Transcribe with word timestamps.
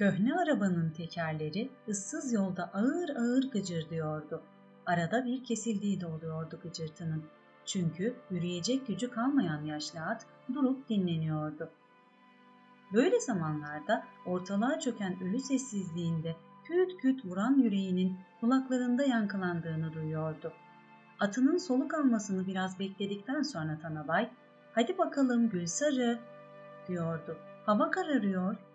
Köhne 0.00 0.34
arabanın 0.34 0.90
tekerleri 0.90 1.70
ıssız 1.88 2.32
yolda 2.32 2.70
ağır 2.74 3.08
ağır 3.08 3.50
gıcırdıyordu. 3.50 4.42
Arada 4.86 5.24
bir 5.24 5.44
kesildiği 5.44 6.00
de 6.00 6.06
oluyordu 6.06 6.60
gıcırtının. 6.62 7.24
Çünkü 7.64 8.14
yürüyecek 8.30 8.86
gücü 8.86 9.10
kalmayan 9.10 9.64
yaşlı 9.64 10.00
at 10.00 10.26
durup 10.54 10.88
dinleniyordu. 10.88 11.70
Böyle 12.92 13.20
zamanlarda 13.20 14.04
ortalığa 14.26 14.80
çöken 14.80 15.16
ölü 15.22 15.40
sessizliğinde 15.40 16.36
küt 16.64 16.96
küt 16.96 17.24
vuran 17.24 17.58
yüreğinin 17.58 18.16
kulaklarında 18.40 19.02
yankılandığını 19.02 19.92
duyuyordu. 19.92 20.52
Atının 21.18 21.56
soluk 21.56 21.94
almasını 21.94 22.46
biraz 22.46 22.78
bekledikten 22.78 23.42
sonra 23.42 23.78
Tanabay, 23.82 24.30
''Hadi 24.74 24.98
bakalım 24.98 25.50
Gülsarı'' 25.50 26.18
diyordu. 26.88 27.36
''Hava 27.66 27.90
kararıyor.'' 27.90 28.69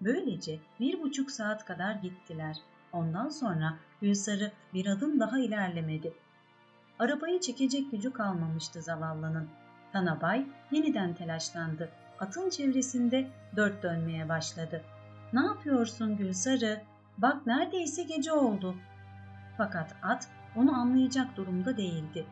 Böylece 0.00 0.58
bir 0.80 1.02
buçuk 1.02 1.30
saat 1.30 1.64
kadar 1.64 1.94
gittiler. 1.94 2.56
Ondan 2.92 3.28
sonra 3.28 3.78
Gülsarı 4.00 4.52
bir 4.74 4.86
adım 4.86 5.20
daha 5.20 5.38
ilerlemedi. 5.38 6.12
Arabayı 6.98 7.40
çekecek 7.40 7.90
gücü 7.90 8.12
kalmamıştı 8.12 8.82
zavallının. 8.82 9.48
Tanabay 9.92 10.46
yeniden 10.70 11.14
telaşlandı. 11.14 11.88
Atın 12.20 12.50
çevresinde 12.50 13.28
dört 13.56 13.82
dönmeye 13.82 14.28
başladı. 14.28 14.82
''Ne 15.32 15.40
yapıyorsun 15.46 16.16
Gülsarı? 16.16 16.80
Bak 17.18 17.46
neredeyse 17.46 18.02
gece 18.02 18.32
oldu.'' 18.32 18.76
Fakat 19.56 19.96
at 20.02 20.28
onu 20.56 20.76
anlayacak 20.76 21.36
durumda 21.36 21.76
değildi. 21.76 22.26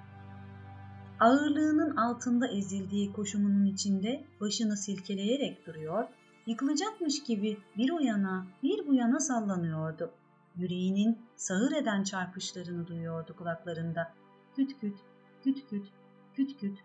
Ağırlığının 1.20 1.96
altında 1.96 2.48
ezildiği 2.48 3.12
koşumunun 3.12 3.66
içinde 3.66 4.24
başını 4.40 4.76
silkeleyerek 4.76 5.66
duruyor, 5.66 6.04
yıkılacakmış 6.48 7.22
gibi 7.22 7.58
bir 7.76 7.90
o 7.90 7.98
yana 7.98 8.46
bir 8.62 8.86
bu 8.86 8.94
yana 8.94 9.20
sallanıyordu. 9.20 10.10
Yüreğinin 10.56 11.18
sağır 11.36 11.72
eden 11.72 12.02
çarpışlarını 12.02 12.86
duyuyordu 12.86 13.36
kulaklarında. 13.36 14.12
Küt 14.56 14.80
küt, 14.80 14.96
küt 15.44 15.70
küt, 15.70 15.86
küt 16.34 16.60
küt. 16.60 16.78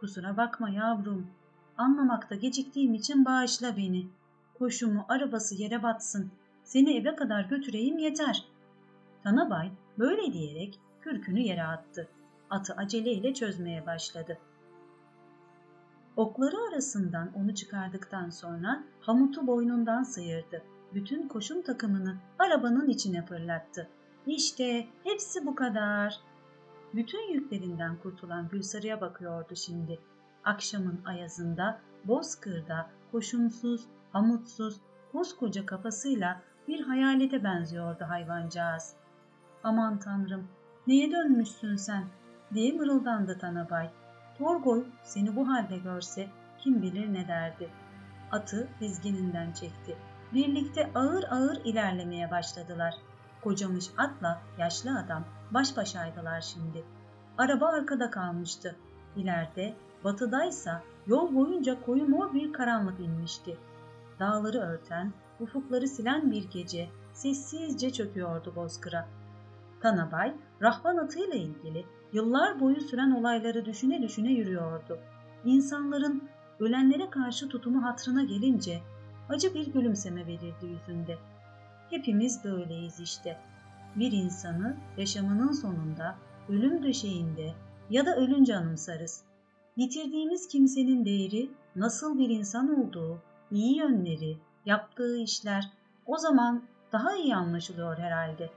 Kusura 0.00 0.36
bakma 0.36 0.70
yavrum, 0.70 1.26
anlamakta 1.78 2.34
geciktiğim 2.34 2.94
için 2.94 3.24
bağışla 3.24 3.76
beni. 3.76 4.06
Koşumu 4.58 5.04
arabası 5.08 5.54
yere 5.54 5.82
batsın, 5.82 6.30
seni 6.64 6.96
eve 6.96 7.16
kadar 7.16 7.44
götüreyim 7.44 7.98
yeter. 7.98 8.44
Tanabay 9.22 9.70
böyle 9.98 10.32
diyerek 10.32 10.80
kürkünü 11.00 11.40
yere 11.40 11.64
attı. 11.64 12.08
Atı 12.50 12.74
aceleyle 12.74 13.34
çözmeye 13.34 13.86
başladı. 13.86 14.38
Okları 16.16 16.56
arasından 16.68 17.32
onu 17.34 17.54
çıkardıktan 17.54 18.30
sonra 18.30 18.84
hamutu 19.00 19.46
boynundan 19.46 20.02
sıyırdı. 20.02 20.62
Bütün 20.94 21.28
koşum 21.28 21.62
takımını 21.62 22.16
arabanın 22.38 22.88
içine 22.88 23.26
fırlattı. 23.26 23.88
İşte 24.26 24.86
hepsi 25.04 25.46
bu 25.46 25.54
kadar. 25.54 26.20
Bütün 26.94 27.32
yüklerinden 27.32 27.96
kurtulan 27.96 28.48
Gülsarı'ya 28.48 29.00
bakıyordu 29.00 29.54
şimdi. 29.56 29.98
Akşamın 30.44 31.00
ayazında, 31.04 31.80
bozkırda, 32.04 32.90
koşumsuz, 33.12 33.84
hamutsuz, 34.12 34.80
koskoca 35.12 35.66
kafasıyla 35.66 36.42
bir 36.68 36.80
hayalete 36.80 37.44
benziyordu 37.44 38.04
hayvancağız. 38.08 38.96
Aman 39.64 39.98
tanrım, 39.98 40.48
neye 40.86 41.12
dönmüşsün 41.12 41.76
sen 41.76 42.04
diye 42.54 42.72
mırıldandı 42.72 43.38
Tanabay. 43.38 43.90
Torgoy 44.38 44.84
seni 45.02 45.36
bu 45.36 45.48
halde 45.48 45.78
görse 45.78 46.28
kim 46.58 46.82
bilir 46.82 47.12
ne 47.14 47.28
derdi. 47.28 47.70
Atı 48.32 48.68
dizgininden 48.80 49.52
çekti. 49.52 49.96
Birlikte 50.32 50.90
ağır 50.94 51.24
ağır 51.30 51.56
ilerlemeye 51.64 52.30
başladılar. 52.30 52.94
Kocamış 53.40 53.90
atla 53.98 54.42
yaşlı 54.58 54.98
adam 54.98 55.24
baş 55.50 55.76
başaydılar 55.76 56.40
şimdi. 56.40 56.84
Araba 57.38 57.68
arkada 57.68 58.10
kalmıştı. 58.10 58.76
İleride, 59.16 59.74
batıdaysa 60.04 60.82
yol 61.06 61.34
boyunca 61.34 61.82
koyu 61.82 62.08
mor 62.08 62.34
bir 62.34 62.52
karanlık 62.52 63.00
inmişti. 63.00 63.56
Dağları 64.20 64.58
örten, 64.58 65.12
ufukları 65.40 65.88
silen 65.88 66.30
bir 66.30 66.50
gece 66.50 66.88
sessizce 67.12 67.92
çöküyordu 67.92 68.52
bozkıra. 68.56 69.08
Tanabay, 69.80 70.34
rahvan 70.62 70.96
atıyla 70.96 71.34
ilgili 71.34 71.86
yıllar 72.14 72.60
boyu 72.60 72.80
süren 72.80 73.10
olayları 73.10 73.64
düşüne 73.64 74.02
düşüne 74.02 74.32
yürüyordu. 74.32 74.98
İnsanların 75.44 76.28
ölenlere 76.60 77.10
karşı 77.10 77.48
tutumu 77.48 77.84
hatrına 77.84 78.22
gelince 78.22 78.80
acı 79.28 79.54
bir 79.54 79.72
gülümseme 79.72 80.26
belirdi 80.26 80.66
yüzünde. 80.66 81.18
Hepimiz 81.90 82.44
böyleyiz 82.44 83.00
işte. 83.00 83.38
Bir 83.96 84.12
insanı 84.12 84.76
yaşamının 84.96 85.52
sonunda, 85.52 86.16
ölüm 86.48 86.82
döşeğinde 86.82 87.52
ya 87.90 88.06
da 88.06 88.16
ölünce 88.16 88.56
anımsarız. 88.56 89.22
Yitirdiğimiz 89.76 90.48
kimsenin 90.48 91.04
değeri, 91.04 91.50
nasıl 91.76 92.18
bir 92.18 92.28
insan 92.28 92.80
olduğu, 92.80 93.18
iyi 93.50 93.78
yönleri, 93.78 94.38
yaptığı 94.66 95.16
işler 95.16 95.70
o 96.06 96.18
zaman 96.18 96.62
daha 96.92 97.16
iyi 97.16 97.36
anlaşılıyor 97.36 97.98
herhalde. 97.98 98.50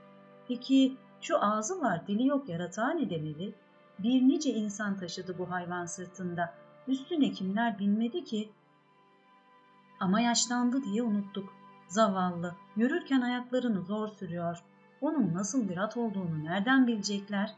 Peki 0.48 0.96
şu 1.20 1.44
ağzı 1.44 1.80
var 1.80 2.06
dili 2.06 2.26
yok 2.26 2.48
yaratığa 2.48 2.90
ne 2.90 3.10
demeli? 3.10 3.54
Bir 3.98 4.22
nice 4.22 4.50
insan 4.50 4.96
taşıdı 4.96 5.38
bu 5.38 5.50
hayvan 5.50 5.86
sırtında. 5.86 6.54
Üstüne 6.88 7.32
kimler 7.32 7.78
binmedi 7.78 8.24
ki? 8.24 8.48
Ama 10.00 10.20
yaşlandı 10.20 10.84
diye 10.84 11.02
unuttuk. 11.02 11.52
Zavallı, 11.88 12.54
yürürken 12.76 13.20
ayaklarını 13.20 13.82
zor 13.82 14.08
sürüyor. 14.08 14.62
Onun 15.00 15.34
nasıl 15.34 15.68
bir 15.68 15.76
at 15.76 15.96
olduğunu 15.96 16.44
nereden 16.44 16.86
bilecekler? 16.86 17.54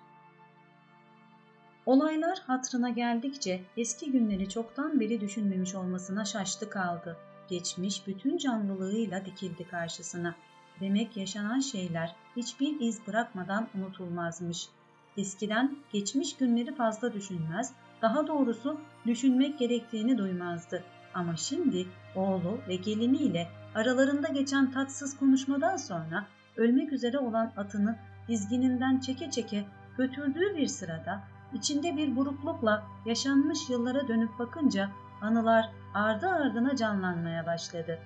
Olaylar 1.86 2.38
hatrına 2.46 2.90
geldikçe 2.90 3.60
eski 3.76 4.12
günleri 4.12 4.48
çoktan 4.48 5.00
beri 5.00 5.20
düşünmemiş 5.20 5.74
olmasına 5.74 6.24
şaştı 6.24 6.70
kaldı. 6.70 7.16
Geçmiş 7.48 8.06
bütün 8.06 8.38
canlılığıyla 8.38 9.24
dikildi 9.24 9.68
karşısına. 9.68 10.34
Demek 10.80 11.16
yaşanan 11.16 11.60
şeyler 11.60 12.14
hiçbir 12.36 12.80
iz 12.80 13.06
bırakmadan 13.06 13.68
unutulmazmış. 13.74 14.68
Eskiden 15.16 15.76
geçmiş 15.92 16.36
günleri 16.36 16.74
fazla 16.74 17.12
düşünmez, 17.12 17.72
daha 18.02 18.26
doğrusu 18.26 18.80
düşünmek 19.06 19.58
gerektiğini 19.58 20.18
duymazdı. 20.18 20.84
Ama 21.14 21.36
şimdi 21.36 21.86
oğlu 22.16 22.58
ve 22.68 22.76
geliniyle 22.76 23.48
aralarında 23.74 24.28
geçen 24.28 24.70
tatsız 24.70 25.18
konuşmadan 25.18 25.76
sonra 25.76 26.26
ölmek 26.56 26.92
üzere 26.92 27.18
olan 27.18 27.52
atını 27.56 27.96
dizgininden 28.28 28.98
çeke 28.98 29.30
çeke 29.30 29.64
götürdüğü 29.98 30.56
bir 30.56 30.66
sırada 30.66 31.20
içinde 31.54 31.96
bir 31.96 32.16
buruklukla 32.16 32.82
yaşanmış 33.06 33.70
yıllara 33.70 34.08
dönüp 34.08 34.38
bakınca 34.38 34.90
anılar 35.20 35.70
ardı 35.94 36.28
ardına 36.28 36.76
canlanmaya 36.76 37.46
başladı. 37.46 37.98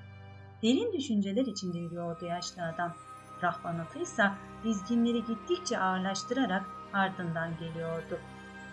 Derin 0.65 0.93
düşünceler 0.93 1.47
içinde 1.47 1.79
yürüyordu 1.79 2.25
yaşlı 2.25 2.63
adam. 2.63 2.93
Rahvanatı 3.43 3.99
ise 3.99 4.25
dizginleri 4.65 5.25
gittikçe 5.25 5.79
ağırlaştırarak 5.79 6.65
ardından 6.93 7.51
geliyordu. 7.61 8.19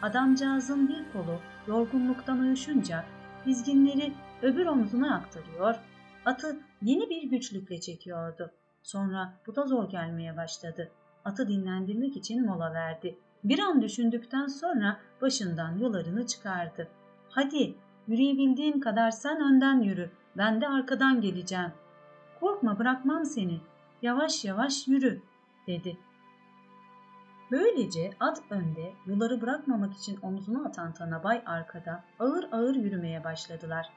Adamcağızın 0.02 0.88
bir 0.88 1.12
kolu 1.14 1.40
yorgunluktan 1.68 2.40
uyuşunca 2.40 3.06
dizginleri 3.46 4.14
öbür 4.42 4.66
omzuna 4.66 5.16
aktarıyor, 5.16 5.76
atı 6.26 6.60
yeni 6.82 7.10
bir 7.10 7.30
güçlükle 7.30 7.82
çekiyordu. 7.82 8.52
Sonra 8.84 9.34
bu 9.48 9.56
da 9.56 9.66
zor 9.66 9.90
gelmeye 9.90 10.38
başladı. 10.38 10.92
Atı 11.26 11.48
dinlendirmek 11.48 12.18
için 12.18 12.46
mola 12.46 12.74
verdi. 12.74 13.18
Bir 13.44 13.60
an 13.60 13.82
düşündükten 13.82 14.48
sonra 14.48 15.00
başından 15.22 15.78
yularını 15.78 16.28
çıkardı. 16.28 16.88
Hadi 17.30 17.76
yürüyebildiğin 18.08 18.80
kadar 18.80 19.12
sen 19.12 19.42
önden 19.42 19.82
yürü, 19.82 20.12
ben 20.38 20.62
de 20.62 20.68
arkadan 20.68 21.22
geleceğim. 21.22 21.72
Korkma 22.42 22.80
bırakmam 22.80 23.26
seni, 23.26 23.60
yavaş 24.02 24.46
yavaş 24.46 24.88
yürü 24.88 25.22
dedi. 25.68 25.98
Böylece 27.52 28.10
at 28.20 28.42
önde, 28.50 28.94
yuları 29.06 29.42
bırakmamak 29.42 29.94
için 29.94 30.20
omzunu 30.22 30.66
atan 30.68 30.94
Tanabay 30.94 31.42
arkada 31.46 32.04
ağır 32.20 32.48
ağır 32.52 32.76
yürümeye 32.76 33.24
başladılar. 33.24 33.90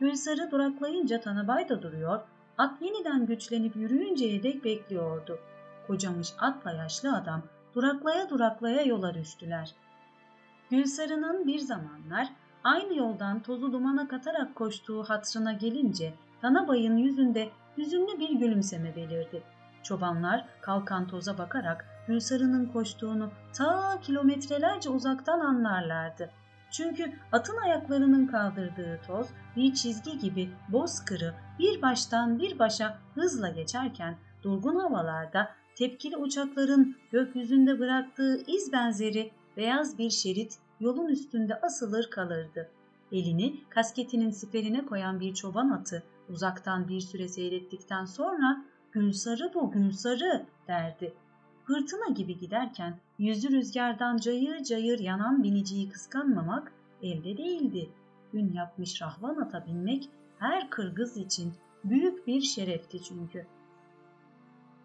Gülsarı 0.00 0.50
duraklayınca 0.50 1.20
Tanabay 1.20 1.68
da 1.68 1.82
duruyor, 1.82 2.20
at 2.58 2.82
yeniden 2.82 3.26
güçlenip 3.26 3.76
yürüyünceye 3.76 4.42
dek 4.42 4.64
bekliyordu. 4.64 5.38
Kocamış 5.86 6.34
atla 6.38 6.72
yaşlı 6.72 7.16
adam 7.16 7.42
duraklaya 7.74 8.30
duraklaya 8.30 8.82
yola 8.82 9.14
düştüler. 9.14 9.74
Gülsarı'nın 10.70 11.46
bir 11.46 11.58
zamanlar 11.58 12.28
aynı 12.64 12.96
yoldan 12.96 13.42
tozu 13.42 13.72
dumana 13.72 14.08
katarak 14.08 14.54
koştuğu 14.54 15.02
hatrına 15.02 15.52
gelince 15.52 16.14
Tanabay'ın 16.40 16.96
yüzünde 16.96 17.50
hüzünlü 17.78 18.18
bir 18.18 18.30
gülümseme 18.30 18.96
belirdi. 18.96 19.42
Çobanlar 19.82 20.44
kalkan 20.60 21.06
toza 21.06 21.38
bakarak 21.38 21.86
Gülsarı'nın 22.06 22.66
koştuğunu 22.66 23.30
ta 23.52 24.00
kilometrelerce 24.00 24.90
uzaktan 24.90 25.40
anlarlardı. 25.40 26.30
Çünkü 26.70 27.12
atın 27.32 27.56
ayaklarının 27.56 28.26
kaldırdığı 28.26 29.00
toz 29.06 29.26
bir 29.56 29.74
çizgi 29.74 30.18
gibi 30.18 30.50
bozkırı 30.68 31.34
bir 31.58 31.82
baştan 31.82 32.38
bir 32.38 32.58
başa 32.58 32.98
hızla 33.14 33.48
geçerken 33.48 34.16
durgun 34.42 34.76
havalarda 34.76 35.50
tepkili 35.74 36.16
uçakların 36.16 36.96
gökyüzünde 37.12 37.78
bıraktığı 37.78 38.42
iz 38.46 38.72
benzeri 38.72 39.30
beyaz 39.56 39.98
bir 39.98 40.10
şerit 40.10 40.58
yolun 40.80 41.08
üstünde 41.08 41.60
asılır 41.60 42.10
kalırdı. 42.10 42.70
Elini 43.12 43.60
kasketinin 43.68 44.30
siperine 44.30 44.86
koyan 44.86 45.20
bir 45.20 45.34
çoban 45.34 45.70
atı 45.70 46.02
uzaktan 46.28 46.88
bir 46.88 47.00
süre 47.00 47.28
seyrettikten 47.28 48.04
sonra 48.04 48.64
Gülsarı 48.92 49.54
bu 49.54 49.70
Gülsarı 49.70 50.46
derdi. 50.68 51.14
Fırtına 51.64 52.14
gibi 52.14 52.38
giderken 52.38 53.00
yüzü 53.18 53.50
rüzgardan 53.50 54.16
cayır 54.16 54.64
cayır 54.64 54.98
yanan 54.98 55.42
biniciyi 55.42 55.88
kıskanmamak 55.88 56.72
elde 57.02 57.36
değildi. 57.36 57.90
Gün 58.32 58.52
yapmış 58.52 59.02
rahvan 59.02 59.36
ata 59.36 59.66
binmek 59.66 60.10
her 60.38 60.70
Kırgız 60.70 61.16
için 61.16 61.52
büyük 61.84 62.26
bir 62.26 62.40
şerefti 62.40 63.02
çünkü. 63.02 63.46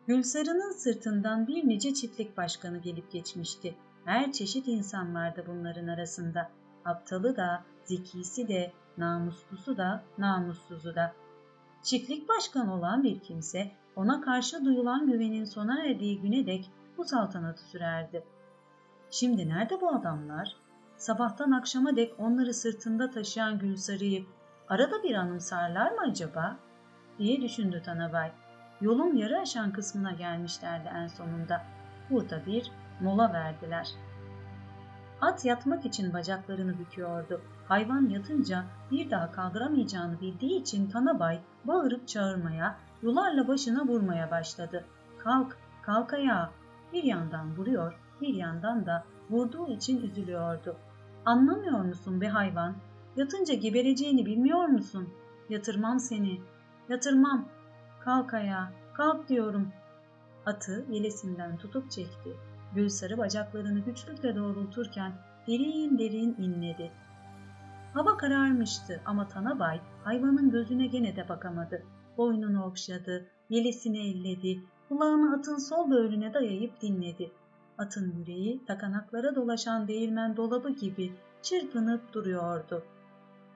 Gülsarı'nın 0.07 0.71
sırtından 0.71 1.47
bir 1.47 1.67
nice 1.67 1.93
çiftlik 1.93 2.37
başkanı 2.37 2.77
gelip 2.77 3.11
geçmişti. 3.11 3.75
Her 4.05 4.31
çeşit 4.31 4.67
insan 4.67 5.15
vardı 5.15 5.43
bunların 5.47 5.87
arasında. 5.87 6.51
Aptalı 6.85 7.37
da, 7.37 7.63
zekisi 7.85 8.47
de, 8.47 8.71
namuslusu 8.97 9.77
da, 9.77 10.03
namussuzu 10.18 10.95
da. 10.95 11.13
Çiftlik 11.83 12.30
başkanı 12.30 12.74
olan 12.74 13.03
bir 13.03 13.19
kimse 13.19 13.71
ona 13.95 14.21
karşı 14.21 14.65
duyulan 14.65 15.07
güvenin 15.07 15.45
sona 15.45 15.85
erdiği 15.85 16.21
güne 16.21 16.45
dek 16.45 16.71
bu 16.97 17.06
saltanatı 17.06 17.63
sürerdi. 17.63 18.24
Şimdi 19.12 19.50
nerede 19.50 19.81
bu 19.81 19.89
adamlar? 19.89 20.56
Sabahtan 20.97 21.51
akşama 21.51 21.95
dek 21.95 22.13
onları 22.19 22.53
sırtında 22.53 23.12
taşıyan 23.12 23.59
Gülsarı'yı 23.59 24.25
arada 24.69 25.03
bir 25.03 25.15
anımsarlar 25.15 25.91
mı 25.91 26.01
acaba? 26.01 26.57
diye 27.18 27.41
düşündü 27.41 27.81
Tanabay. 27.85 28.31
Yolun 28.81 29.15
yarı 29.15 29.39
aşan 29.39 29.74
kısmına 29.74 30.12
gelmişlerdi 30.12 30.89
en 30.95 31.07
sonunda. 31.07 31.62
Burada 32.09 32.45
bir 32.45 32.71
mola 33.01 33.33
verdiler. 33.33 33.88
At 35.23 35.45
yatmak 35.45 35.85
için 35.85 36.13
bacaklarını 36.13 36.79
büküyordu. 36.79 37.41
Hayvan 37.67 38.09
yatınca 38.09 38.63
bir 38.91 39.11
daha 39.11 39.31
kaldıramayacağını 39.31 40.21
bildiği 40.21 40.61
için 40.61 40.89
Tanabay 40.89 41.39
bağırıp 41.65 42.07
çağırmaya, 42.07 42.77
yularla 43.01 43.47
başına 43.47 43.87
vurmaya 43.87 44.31
başladı. 44.31 44.85
Kalk, 45.17 45.57
kalk 45.81 46.13
ayağa. 46.13 46.51
Bir 46.93 47.03
yandan 47.03 47.57
vuruyor, 47.57 47.99
bir 48.21 48.33
yandan 48.33 48.85
da 48.85 49.03
vurduğu 49.29 49.67
için 49.67 50.01
üzülüyordu. 50.01 50.75
Anlamıyor 51.25 51.79
musun 51.79 52.21
be 52.21 52.27
hayvan? 52.27 52.75
Yatınca 53.15 53.53
gebereceğini 53.53 54.25
bilmiyor 54.25 54.65
musun? 54.65 55.09
Yatırmam 55.49 55.99
seni. 55.99 56.41
Yatırmam. 56.89 57.45
Kalk 57.99 58.33
ayağa, 58.33 58.71
kalk 58.93 59.29
diyorum. 59.29 59.67
Atı 60.45 60.85
yelesinden 60.89 61.57
tutup 61.57 61.91
çekti. 61.91 62.29
Gülsarı 62.75 63.17
bacaklarını 63.17 63.79
güçlükle 63.79 64.35
doğrulturken 64.35 65.13
derin 65.47 65.97
derin 65.97 66.35
inledi. 66.39 66.91
Hava 67.93 68.17
kararmıştı 68.17 69.01
ama 69.05 69.27
Tanabay 69.27 69.79
hayvanın 70.03 70.51
gözüne 70.51 70.87
gene 70.87 71.15
de 71.15 71.29
bakamadı. 71.29 71.83
Boynunu 72.17 72.65
okşadı, 72.65 73.25
yelesini 73.49 74.09
elledi, 74.09 74.63
kulağını 74.89 75.35
atın 75.35 75.57
sol 75.57 75.91
böğrüne 75.91 76.33
dayayıp 76.33 76.81
dinledi. 76.81 77.31
Atın 77.77 78.11
yüreği 78.19 78.65
takanaklara 78.65 79.35
dolaşan 79.35 79.87
değirmen 79.87 80.37
dolabı 80.37 80.69
gibi 80.69 81.13
çırpınıp 81.41 82.13
duruyordu. 82.13 82.83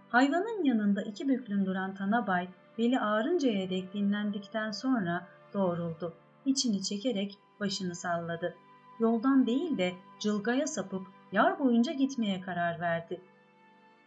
Hayvanın 0.09 0.63
yanında 0.63 1.01
iki 1.01 1.27
büklüm 1.27 1.65
duran 1.65 1.95
Tanabay 1.95 2.47
beli 2.77 2.99
ağrıncaya 2.99 3.69
dek 3.69 3.93
dinlendikten 3.93 4.71
sonra 4.71 5.27
doğruldu. 5.53 6.13
İçini 6.45 6.83
çekerek 6.83 7.37
başını 7.59 7.95
salladı. 7.95 8.55
Yoldan 8.99 9.45
değil 9.45 9.77
de 9.77 9.94
cılgaya 10.19 10.67
sapıp 10.67 11.07
yar 11.31 11.59
boyunca 11.59 11.94
gitmeye 11.94 12.41
karar 12.41 12.79
verdi. 12.79 13.21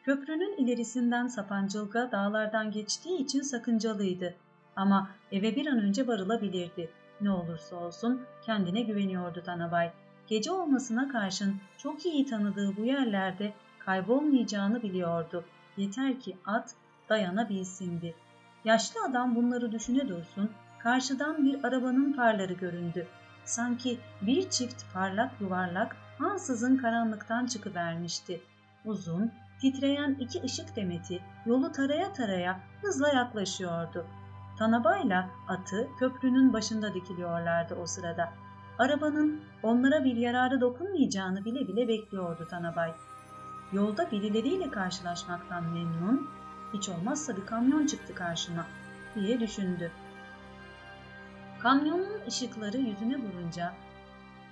Köprünün 0.02 0.56
ilerisinden 0.56 1.26
sapan 1.26 1.66
cılga 1.66 2.12
dağlardan 2.12 2.70
geçtiği 2.70 3.18
için 3.18 3.40
sakıncalıydı. 3.40 4.34
Ama 4.76 5.10
eve 5.32 5.56
bir 5.56 5.66
an 5.66 5.78
önce 5.78 6.06
varılabilirdi. 6.06 6.90
Ne 7.20 7.30
olursa 7.30 7.76
olsun 7.76 8.22
kendine 8.42 8.82
güveniyordu 8.82 9.42
Tanabay. 9.42 9.90
Gece 10.26 10.52
olmasına 10.52 11.08
karşın 11.08 11.56
çok 11.78 12.06
iyi 12.06 12.26
tanıdığı 12.26 12.76
bu 12.76 12.84
yerlerde 12.84 13.52
kaybolmayacağını 13.78 14.82
biliyordu. 14.82 15.44
Yeter 15.76 16.20
ki 16.20 16.36
at 16.46 16.74
dayanabilsindi. 17.08 18.14
Yaşlı 18.64 19.00
adam 19.08 19.34
bunları 19.36 19.72
düşüne 19.72 20.08
dursun, 20.08 20.50
karşıdan 20.78 21.44
bir 21.44 21.64
arabanın 21.64 22.12
farları 22.12 22.52
göründü. 22.52 23.06
Sanki 23.44 23.98
bir 24.22 24.50
çift 24.50 24.82
parlak 24.94 25.40
yuvarlak 25.40 25.96
ansızın 26.20 26.76
karanlıktan 26.76 27.46
çıkıvermişti. 27.46 28.40
Uzun, 28.84 29.32
titreyen 29.60 30.16
iki 30.20 30.42
ışık 30.42 30.76
demeti 30.76 31.22
yolu 31.46 31.72
taraya 31.72 32.12
taraya 32.12 32.60
hızla 32.82 33.08
yaklaşıyordu. 33.08 34.06
Tanabayla 34.58 35.30
atı 35.48 35.88
köprünün 35.98 36.52
başında 36.52 36.94
dikiliyorlardı 36.94 37.74
o 37.74 37.86
sırada. 37.86 38.32
Arabanın 38.78 39.40
onlara 39.62 40.04
bir 40.04 40.16
yararı 40.16 40.60
dokunmayacağını 40.60 41.44
bile 41.44 41.68
bile 41.68 41.88
bekliyordu 41.88 42.46
Tanabay. 42.50 42.92
Yolda 43.72 44.10
birileriyle 44.10 44.70
karşılaşmaktan 44.70 45.64
memnun, 45.64 46.28
hiç 46.74 46.88
olmazsa 46.88 47.36
bir 47.36 47.46
kamyon 47.46 47.86
çıktı 47.86 48.14
karşıma 48.14 48.66
diye 49.14 49.40
düşündü. 49.40 49.90
Kamyonun 51.62 52.26
ışıkları 52.28 52.76
yüzüne 52.76 53.16
vurunca 53.16 53.72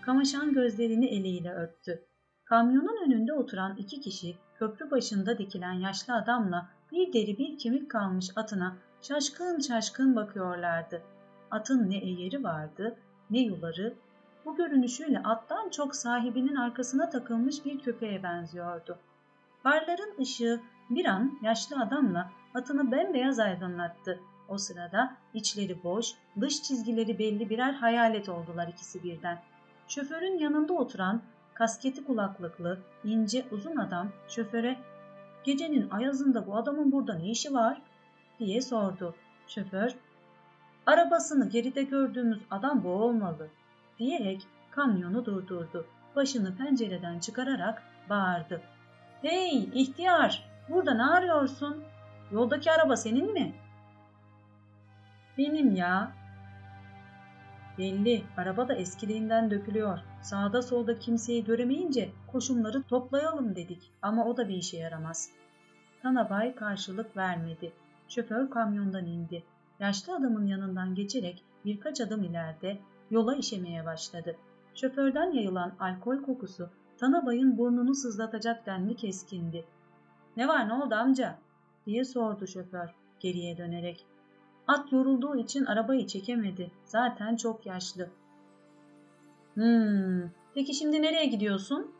kamaşan 0.00 0.52
gözlerini 0.52 1.06
eliyle 1.06 1.52
örttü. 1.52 2.04
Kamyonun 2.44 3.06
önünde 3.06 3.32
oturan 3.32 3.76
iki 3.76 4.00
kişi 4.00 4.36
köprü 4.58 4.90
başında 4.90 5.38
dikilen 5.38 5.72
yaşlı 5.72 6.14
adamla 6.14 6.68
bir 6.92 7.12
deri 7.12 7.38
bir 7.38 7.58
kemik 7.58 7.90
kalmış 7.90 8.30
atına 8.36 8.76
şaşkın 9.02 9.60
şaşkın 9.60 10.16
bakıyorlardı. 10.16 11.02
Atın 11.50 11.90
ne 11.90 11.98
eğeri 11.98 12.44
vardı 12.44 12.96
ne 13.30 13.40
yuları. 13.40 13.94
Bu 14.44 14.56
görünüşüyle 14.56 15.18
attan 15.18 15.68
çok 15.70 15.96
sahibinin 15.96 16.56
arkasına 16.56 17.10
takılmış 17.10 17.64
bir 17.64 17.78
köpeğe 17.78 18.22
benziyordu. 18.22 18.98
Farların 19.62 20.20
ışığı 20.20 20.60
bir 20.90 21.04
an 21.04 21.38
yaşlı 21.42 21.80
adamla 21.80 22.30
atını 22.54 22.92
bembeyaz 22.92 23.38
aydınlattı. 23.38 24.20
O 24.48 24.58
sırada 24.58 25.16
içleri 25.34 25.84
boş, 25.84 26.14
dış 26.40 26.62
çizgileri 26.62 27.18
belli 27.18 27.50
birer 27.50 27.72
hayalet 27.72 28.28
oldular 28.28 28.68
ikisi 28.68 29.04
birden. 29.04 29.42
Şoförün 29.88 30.38
yanında 30.38 30.72
oturan 30.72 31.22
kasketi 31.54 32.04
kulaklıklı, 32.04 32.78
ince 33.04 33.44
uzun 33.50 33.76
adam 33.76 34.08
şoföre 34.28 34.76
''Gecenin 35.44 35.90
ayazında 35.90 36.46
bu 36.46 36.56
adamın 36.56 36.92
burada 36.92 37.14
ne 37.14 37.30
işi 37.30 37.54
var?'' 37.54 37.82
diye 38.38 38.60
sordu. 38.60 39.14
Şoför 39.46 39.94
''Arabasını 40.86 41.48
geride 41.48 41.82
gördüğümüz 41.82 42.38
adam 42.50 42.84
bu 42.84 42.88
olmalı.'' 42.88 43.50
diyerek 43.98 44.46
kamyonu 44.70 45.24
durdurdu. 45.24 45.86
Başını 46.16 46.56
pencereden 46.56 47.18
çıkararak 47.18 47.82
bağırdı. 48.10 48.62
''Hey 49.22 49.68
ihtiyar 49.74 50.48
burada 50.68 50.94
ne 50.94 51.04
arıyorsun? 51.04 51.84
Yoldaki 52.32 52.72
araba 52.72 52.96
senin 52.96 53.32
mi?'' 53.32 53.67
''Benim 55.38 55.74
ya'' 55.74 56.12
Belli, 57.78 58.22
araba 58.36 58.68
da 58.68 58.74
eskiliğinden 58.74 59.50
dökülüyor. 59.50 59.98
Sağda 60.22 60.62
solda 60.62 60.98
kimseyi 60.98 61.44
göremeyince 61.44 62.10
koşumları 62.32 62.82
toplayalım 62.82 63.56
dedik 63.56 63.92
ama 64.02 64.24
o 64.24 64.36
da 64.36 64.48
bir 64.48 64.54
işe 64.54 64.76
yaramaz. 64.76 65.30
Tanabay 66.02 66.54
karşılık 66.54 67.16
vermedi. 67.16 67.72
Şoför 68.08 68.50
kamyondan 68.50 69.06
indi. 69.06 69.44
Yaşlı 69.80 70.16
adamın 70.16 70.46
yanından 70.46 70.94
geçerek 70.94 71.44
birkaç 71.64 72.00
adım 72.00 72.22
ileride 72.22 72.78
yola 73.10 73.34
işemeye 73.36 73.84
başladı. 73.84 74.36
Şoförden 74.74 75.32
yayılan 75.32 75.72
alkol 75.80 76.22
kokusu 76.22 76.70
Tanabay'ın 76.96 77.58
burnunu 77.58 77.94
sızlatacak 77.94 78.66
denli 78.66 78.96
keskindi. 78.96 79.64
''Ne 80.36 80.48
var 80.48 80.68
ne 80.68 80.72
oldu 80.72 80.94
amca?'' 80.94 81.38
diye 81.86 82.04
sordu 82.04 82.46
şoför 82.46 82.94
geriye 83.20 83.58
dönerek. 83.58 84.06
At 84.68 84.92
yorulduğu 84.92 85.36
için 85.36 85.64
arabayı 85.64 86.06
çekemedi. 86.06 86.70
Zaten 86.84 87.36
çok 87.36 87.66
yaşlı. 87.66 88.08
Hmm, 89.54 90.30
peki 90.54 90.74
şimdi 90.74 91.02
nereye 91.02 91.26
gidiyorsun? 91.26 91.90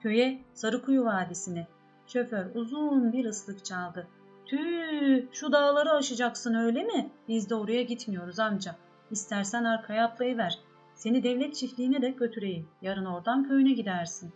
Köye, 0.00 0.42
Sarıkuyu 0.54 1.04
Vadisi'ne. 1.04 1.66
Şoför 2.06 2.54
uzun 2.54 3.12
bir 3.12 3.24
ıslık 3.24 3.64
çaldı. 3.64 4.06
Tüh, 4.46 5.26
şu 5.32 5.52
dağları 5.52 5.90
aşacaksın 5.92 6.54
öyle 6.54 6.84
mi? 6.84 7.10
Biz 7.28 7.50
de 7.50 7.54
oraya 7.54 7.82
gitmiyoruz 7.82 8.38
amca. 8.38 8.76
İstersen 9.10 9.64
arkaya 9.64 10.04
atlayıver. 10.04 10.58
Seni 10.94 11.22
devlet 11.22 11.54
çiftliğine 11.54 12.02
de 12.02 12.10
götüreyim. 12.10 12.68
Yarın 12.82 13.04
oradan 13.04 13.48
köyüne 13.48 13.72
gidersin. 13.72 14.32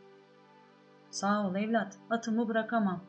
Sağ 1.11 1.49
ol 1.49 1.55
evlat, 1.55 1.99
atımı 2.11 2.49
bırakamam. 2.49 3.01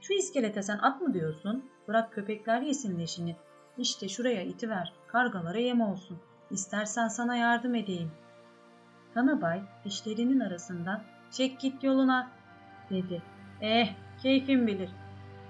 Şu 0.00 0.12
iskelete 0.12 0.62
sen 0.62 0.78
at 0.78 1.00
mı 1.00 1.14
diyorsun? 1.14 1.64
Bırak 1.88 2.12
köpekler 2.12 2.60
yesin 2.60 2.98
leşini. 2.98 3.36
İşte 3.78 4.08
şuraya 4.08 4.42
itiver, 4.42 4.92
kargalara 5.06 5.58
yem 5.58 5.80
olsun. 5.80 6.18
İstersen 6.50 7.08
sana 7.08 7.36
yardım 7.36 7.74
edeyim. 7.74 8.10
Tanabay 9.14 9.62
dişlerinin 9.84 10.40
arasından 10.40 11.02
çek 11.30 11.60
git 11.60 11.84
yoluna 11.84 12.30
dedi. 12.90 13.22
Eh 13.60 13.94
keyfin 14.22 14.66
bilir. 14.66 14.90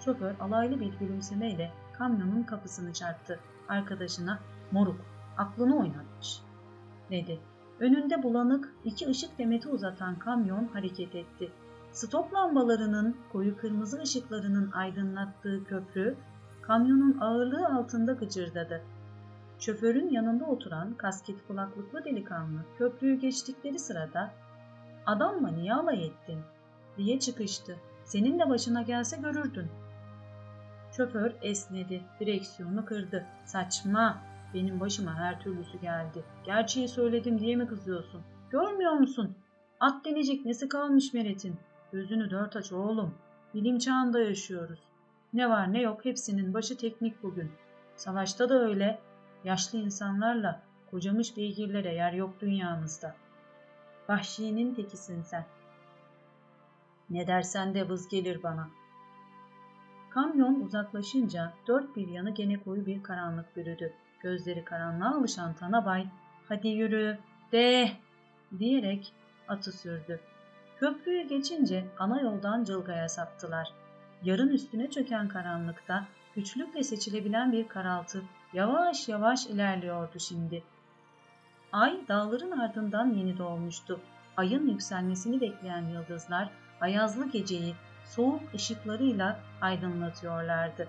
Şoför 0.05 0.35
alaylı 0.41 0.81
bir 0.81 0.99
gülümsemeyle 0.99 1.73
kamyonun 1.93 2.43
kapısını 2.43 2.93
çarptı. 2.93 3.41
Arkadaşına 3.69 4.39
moruk 4.73 5.01
aklını 5.39 5.79
oynatmış 5.79 6.41
dedi. 7.11 7.41
Önünde 7.81 8.23
bulanık 8.23 8.75
iki 8.85 9.09
ışık 9.09 9.39
demeti 9.39 9.69
uzatan 9.69 10.19
kamyon 10.19 10.69
hareket 10.73 11.15
etti. 11.15 11.53
Stop 11.99 12.35
lambalarının 12.35 13.17
koyu 13.33 13.57
kırmızı 13.57 14.03
ışıklarının 14.03 14.71
aydınlattığı 14.73 15.65
köprü 15.65 16.17
kamyonun 16.63 17.19
ağırlığı 17.21 17.67
altında 17.67 18.13
gıcırdadı. 18.13 18.83
Şoförün 19.59 20.11
yanında 20.11 20.45
oturan 20.45 20.95
kasket 20.95 21.47
kulaklıklı 21.47 22.05
delikanlı 22.05 22.61
köprüyü 22.79 23.21
geçtikleri 23.21 23.79
sırada 23.79 24.31
''Adamla 25.07 25.49
niye 25.49 25.75
alay 25.75 26.07
ettin?'' 26.07 26.45
diye 26.97 27.21
çıkıştı. 27.21 27.77
''Senin 28.05 28.39
de 28.39 28.49
başına 28.49 28.83
gelse 28.83 29.17
görürdün.'' 29.17 29.71
Şoför 30.97 31.33
esnedi, 31.43 32.03
direksiyonu 32.21 32.85
kırdı. 32.85 33.27
''Saçma, 33.45 34.19
benim 34.55 34.81
başıma 34.81 35.15
her 35.15 35.41
türlüsü 35.41 35.81
geldi. 35.81 36.25
Gerçeği 36.45 36.89
söyledim 36.89 37.39
diye 37.39 37.57
mi 37.57 37.67
kızıyorsun? 37.67 38.21
Görmüyor 38.51 38.93
musun? 38.93 39.37
At 39.81 40.05
denecek 40.05 40.45
nesi 40.45 40.69
kalmış 40.69 41.15
Meret'in? 41.15 41.57
Gözünü 41.93 42.31
dört 42.31 42.57
aç 42.57 42.73
oğlum. 42.73 43.15
Bilim 43.55 43.79
çağında 43.79 44.21
yaşıyoruz. 44.21 44.79
Ne 45.33 45.51
var 45.51 45.73
ne 45.73 45.81
yok 45.81 46.05
hepsinin 46.05 46.55
başı 46.55 46.77
teknik 46.77 47.23
bugün. 47.23 47.53
Savaşta 47.97 48.49
da 48.49 48.55
öyle. 48.65 48.99
Yaşlı 49.45 49.79
insanlarla 49.79 50.63
kocamış 50.91 51.37
beygirlere 51.37 51.95
yer 51.95 52.13
yok 52.13 52.41
dünyamızda. 52.41 53.17
Vahşinin 54.09 54.75
tekisin 54.75 55.23
sen. 55.23 55.47
Ne 57.11 57.27
dersen 57.27 57.75
de 57.75 57.89
vız 57.89 58.09
gelir 58.09 58.43
bana. 58.43 58.69
Kamyon 60.11 60.61
uzaklaşınca 60.61 61.53
dört 61.67 61.97
bir 61.97 62.09
yanı 62.09 62.31
gene 62.31 62.61
koyu 62.61 62.87
bir 62.87 63.03
karanlık 63.03 63.57
bürüdü. 63.57 63.93
Gözleri 64.21 64.65
karanlığa 64.65 65.15
alışan 65.15 65.55
Tanabay, 65.55 66.07
hadi 66.49 66.69
yürü, 66.69 67.19
de 67.53 67.91
diyerek 68.59 69.13
atı 69.49 69.73
sürdü. 69.73 70.21
Köprüyü 70.81 71.29
geçince 71.29 71.85
ana 71.99 72.21
yoldan 72.21 72.65
cılgaya 72.65 73.09
saptılar. 73.09 73.73
Yarın 74.23 74.49
üstüne 74.49 74.91
çöken 74.91 75.29
karanlıkta 75.29 76.05
güçlükle 76.35 76.83
seçilebilen 76.83 77.53
bir 77.53 77.69
karaltı 77.69 78.23
yavaş 78.53 79.09
yavaş 79.09 79.47
ilerliyordu 79.47 80.19
şimdi. 80.19 80.63
Ay 81.73 82.01
dağların 82.09 82.59
ardından 82.59 83.15
yeni 83.15 83.39
doğmuştu. 83.39 84.01
Ayın 84.37 84.69
yükselmesini 84.69 85.41
bekleyen 85.41 85.85
yıldızlar 85.85 86.51
ayazlı 86.81 87.31
geceyi 87.31 87.75
soğuk 88.05 88.55
ışıklarıyla 88.55 89.41
aydınlatıyorlardı. 89.61 90.89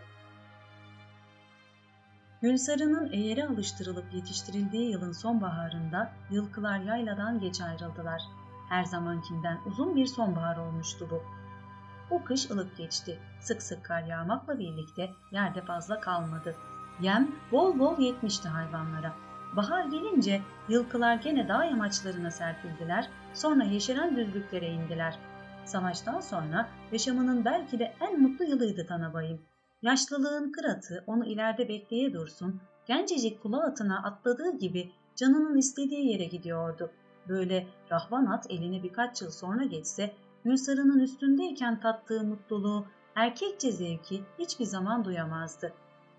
Gülsarı'nın 2.42 3.12
eğere 3.12 3.48
alıştırılıp 3.48 4.14
yetiştirildiği 4.14 4.92
yılın 4.92 5.12
sonbaharında 5.12 6.12
yılkılar 6.32 6.80
yayladan 6.80 7.40
geç 7.40 7.62
ayrıldılar. 7.62 8.22
Her 8.70 8.84
zamankinden 8.84 9.60
uzun 9.66 9.96
bir 9.96 10.06
sonbahar 10.06 10.58
olmuştu 10.58 11.08
bu. 11.12 11.24
O 12.16 12.24
kış 12.24 12.52
ılık 12.52 12.78
geçti. 12.78 13.20
Sık 13.40 13.62
sık 13.62 13.86
kar 13.86 14.04
yağmakla 14.04 14.60
birlikte 14.60 15.10
yerde 15.32 15.62
fazla 15.62 16.00
kalmadı. 16.00 16.56
Yem 17.02 17.32
bol 17.52 17.80
bol 17.80 18.00
yetmişti 18.00 18.48
hayvanlara. 18.48 19.14
Bahar 19.56 19.86
gelince 19.86 20.42
yılkılar 20.70 21.16
gene 21.16 21.48
dağ 21.48 21.66
yamaçlarına 21.66 22.32
serpildiler, 22.32 23.10
sonra 23.34 23.64
yeşeren 23.64 24.16
düzlüklere 24.16 24.68
indiler. 24.68 25.20
Savaştan 25.66 26.20
sonra 26.20 26.70
yaşamının 26.92 27.46
belki 27.46 27.80
de 27.80 27.96
en 28.02 28.22
mutlu 28.22 28.46
yılıydı 28.46 28.88
Tanabay'ın. 28.88 29.42
Yaşlılığın 29.82 30.52
kıratı 30.52 31.04
onu 31.08 31.26
ileride 31.26 31.70
bekleye 31.70 32.14
dursun, 32.14 32.62
gencecik 32.86 33.44
kula 33.44 33.66
atına 33.66 34.04
atladığı 34.04 34.58
gibi 34.58 34.92
canının 35.16 35.58
istediği 35.58 36.12
yere 36.12 36.26
gidiyordu. 36.26 36.92
Böyle 37.28 37.68
rahvan 37.92 38.26
at 38.26 38.46
eline 38.52 38.84
birkaç 38.84 39.22
yıl 39.22 39.32
sonra 39.32 39.64
geçse, 39.64 40.14
Gülsarı'nın 40.46 41.00
üstündeyken 41.00 41.80
tattığı 41.80 42.24
mutluluğu, 42.24 42.86
erkekçe 43.16 43.72
zevki 43.72 44.24
hiçbir 44.40 44.66
zaman 44.66 45.06
duyamazdı. 45.06 45.74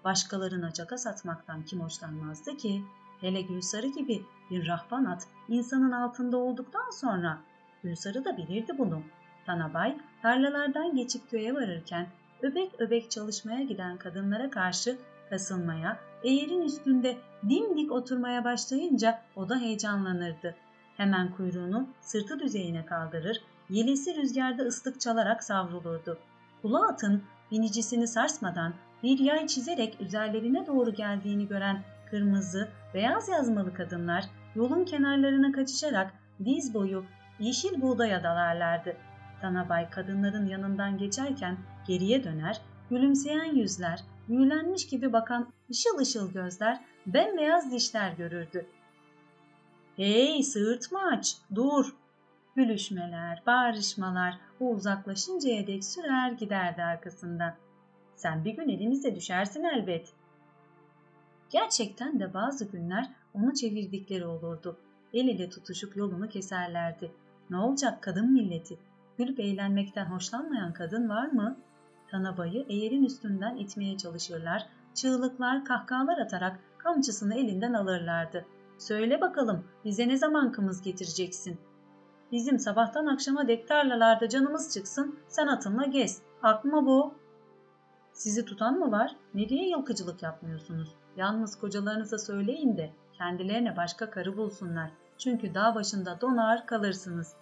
Başkalarına 0.05 0.73
caka 0.73 0.99
satmaktan 0.99 1.65
kim 1.65 1.81
hoşlanmazdı 1.81 2.57
ki? 2.57 2.83
Hele 3.21 3.43
Gülsarı 3.43 3.87
gibi 3.87 4.23
bir 4.51 4.69
rahvan 4.69 5.05
at 5.05 5.27
insanın 5.49 5.93
altında 5.93 6.37
olduktan 6.37 6.91
sonra 6.91 7.39
Gülsarı 7.83 8.25
da 8.25 8.37
bilirdi 8.37 8.73
bunu. 8.79 9.03
Tanabay 9.47 9.99
tarlalardan 10.23 10.97
geçip 10.97 11.31
köye 11.31 11.55
varırken 11.55 12.07
öbek 12.43 12.81
öbek 12.81 13.11
çalışmaya 13.11 13.63
giden 13.63 13.97
kadınlara 13.97 14.51
karşı 14.51 14.99
kasılmaya, 15.31 15.99
eğerin 16.23 16.63
üstünde 16.63 17.17
dimdik 17.49 17.93
oturmaya 17.93 18.45
başlayınca 18.45 19.23
o 19.37 19.49
da 19.49 19.57
heyecanlanırdı. 19.57 20.57
Hemen 21.01 21.31
kuyruğunu 21.31 21.89
sırtı 22.01 22.41
düzeyine 22.41 22.87
kaldırır, 22.87 23.41
yelesi 23.71 24.17
rüzgarda 24.17 24.63
ıslık 24.63 25.01
çalarak 25.01 25.45
savrulurdu. 25.45 26.19
Kula 26.63 26.89
atın 26.89 27.23
binicisini 27.51 28.09
sarsmadan 28.09 28.75
bir 29.03 29.19
yay 29.19 29.47
çizerek 29.47 30.01
üzerlerine 30.01 30.67
doğru 30.67 30.95
geldiğini 30.95 31.49
gören 31.49 31.83
kırmızı, 32.11 32.69
beyaz 32.95 33.29
yazmalı 33.29 33.75
kadınlar 33.75 34.25
yolun 34.55 34.85
kenarlarına 34.85 35.53
kaçışarak 35.53 36.13
diz 36.45 36.75
boyu 36.75 37.05
yeşil 37.39 37.83
buğdaya 37.83 38.23
dalarlardı. 38.23 38.97
Tanabay 39.41 39.91
kadınların 39.91 40.47
yanından 40.47 40.99
geçerken 40.99 41.57
geriye 41.87 42.25
döner, 42.25 42.61
gülümseyen 42.91 43.55
yüzler, 43.55 44.01
büyülenmiş 44.29 44.89
gibi 44.89 45.13
bakan 45.13 45.53
ışıl 45.71 45.99
ışıl 45.99 46.33
gözler, 46.33 46.81
bembeyaz 47.07 47.73
dişler 47.73 48.13
görürdü. 48.13 48.67
''Hey 50.01 50.43
sığırtmaç, 50.43 51.37
dur!'' 51.55 51.95
Gülüşmeler, 52.57 53.43
bağrışmalar 53.47 54.39
o 54.61 54.65
uzaklaşıncaya 54.65 55.67
dek 55.67 55.85
sürer 55.85 56.33
giderdi 56.33 56.83
arkasından. 56.83 57.55
''Sen 58.17 58.45
bir 58.45 58.57
gün 58.57 58.69
elimize 58.69 59.17
düşersin 59.17 59.65
elbet.'' 59.65 60.13
Gerçekten 61.51 62.21
de 62.21 62.35
bazı 62.35 62.65
günler 62.65 63.11
onu 63.35 63.55
çevirdikleri 63.55 64.27
olurdu. 64.27 64.77
El 65.15 65.25
ile 65.25 65.51
tutuşup 65.51 65.97
yolunu 65.97 66.29
keserlerdi. 66.29 67.13
Ne 67.51 67.57
olacak 67.57 68.03
kadın 68.03 68.33
milleti? 68.33 68.79
Gülüp 69.19 69.41
eğlenmekten 69.41 70.05
hoşlanmayan 70.05 70.73
kadın 70.73 71.09
var 71.09 71.27
mı? 71.27 71.57
Tanabayı 72.09 72.67
eğerin 72.69 73.05
üstünden 73.05 73.57
itmeye 73.57 73.97
çalışırlar, 73.97 74.67
çığlıklar, 74.95 75.65
kahkahalar 75.65 76.19
atarak 76.19 76.59
kamçısını 76.79 77.35
elinden 77.35 77.73
alırlardı. 77.73 78.47
Söyle 78.81 79.21
bakalım 79.21 79.65
bize 79.85 80.09
ne 80.09 80.17
zaman 80.17 80.53
kımız 80.53 80.83
getireceksin? 80.83 81.61
Bizim 82.33 82.59
sabahtan 82.59 83.07
akşama 83.07 83.49
dek 83.49 83.69
tarlalarda 83.69 84.29
canımız 84.29 84.75
çıksın, 84.75 85.19
sen 85.29 85.47
atınla 85.47 85.85
gez. 85.85 86.23
Mı 86.65 86.87
bu? 86.87 87.15
Sizi 88.13 88.45
tutan 88.45 88.79
mı 88.79 88.91
var? 88.93 89.17
Ne 89.35 89.49
diye 89.49 89.69
yılkıcılık 89.69 90.23
yapmıyorsunuz? 90.23 90.95
Yalnız 91.17 91.59
kocalarınıza 91.59 92.19
söyleyin 92.19 92.77
de 92.77 92.91
kendilerine 93.13 93.77
başka 93.77 94.11
karı 94.11 94.37
bulsunlar. 94.37 94.91
Çünkü 95.19 95.55
dağ 95.55 95.75
başında 95.75 96.21
donar 96.21 96.67
kalırsınız. 96.67 97.35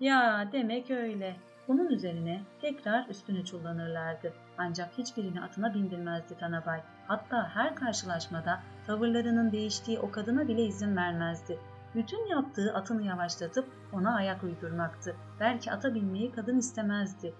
Ya 0.00 0.48
demek 0.52 0.90
öyle. 0.90 1.36
Bunun 1.68 1.88
üzerine 1.90 2.42
tekrar 2.60 3.08
üstüne 3.08 3.44
çullanırlardı. 3.44 4.32
Ancak 4.58 4.98
hiçbirini 4.98 5.40
atına 5.40 5.74
bindirmezdi 5.74 6.38
Tanabay. 6.38 6.80
Hatta 7.08 7.48
her 7.54 7.74
karşılaşmada 7.74 8.60
tavırlarının 8.86 9.52
değiştiği 9.52 9.98
o 9.98 10.10
kadına 10.10 10.48
bile 10.48 10.64
izin 10.64 10.96
vermezdi. 10.96 11.58
Bütün 11.94 12.26
yaptığı 12.26 12.74
atını 12.74 13.02
yavaşlatıp 13.02 13.68
ona 13.92 14.14
ayak 14.14 14.44
uydurmaktı. 14.44 15.16
Belki 15.40 15.72
ata 15.72 15.94
binmeyi 15.94 16.32
kadın 16.32 16.58
istemezdi. 16.58 17.34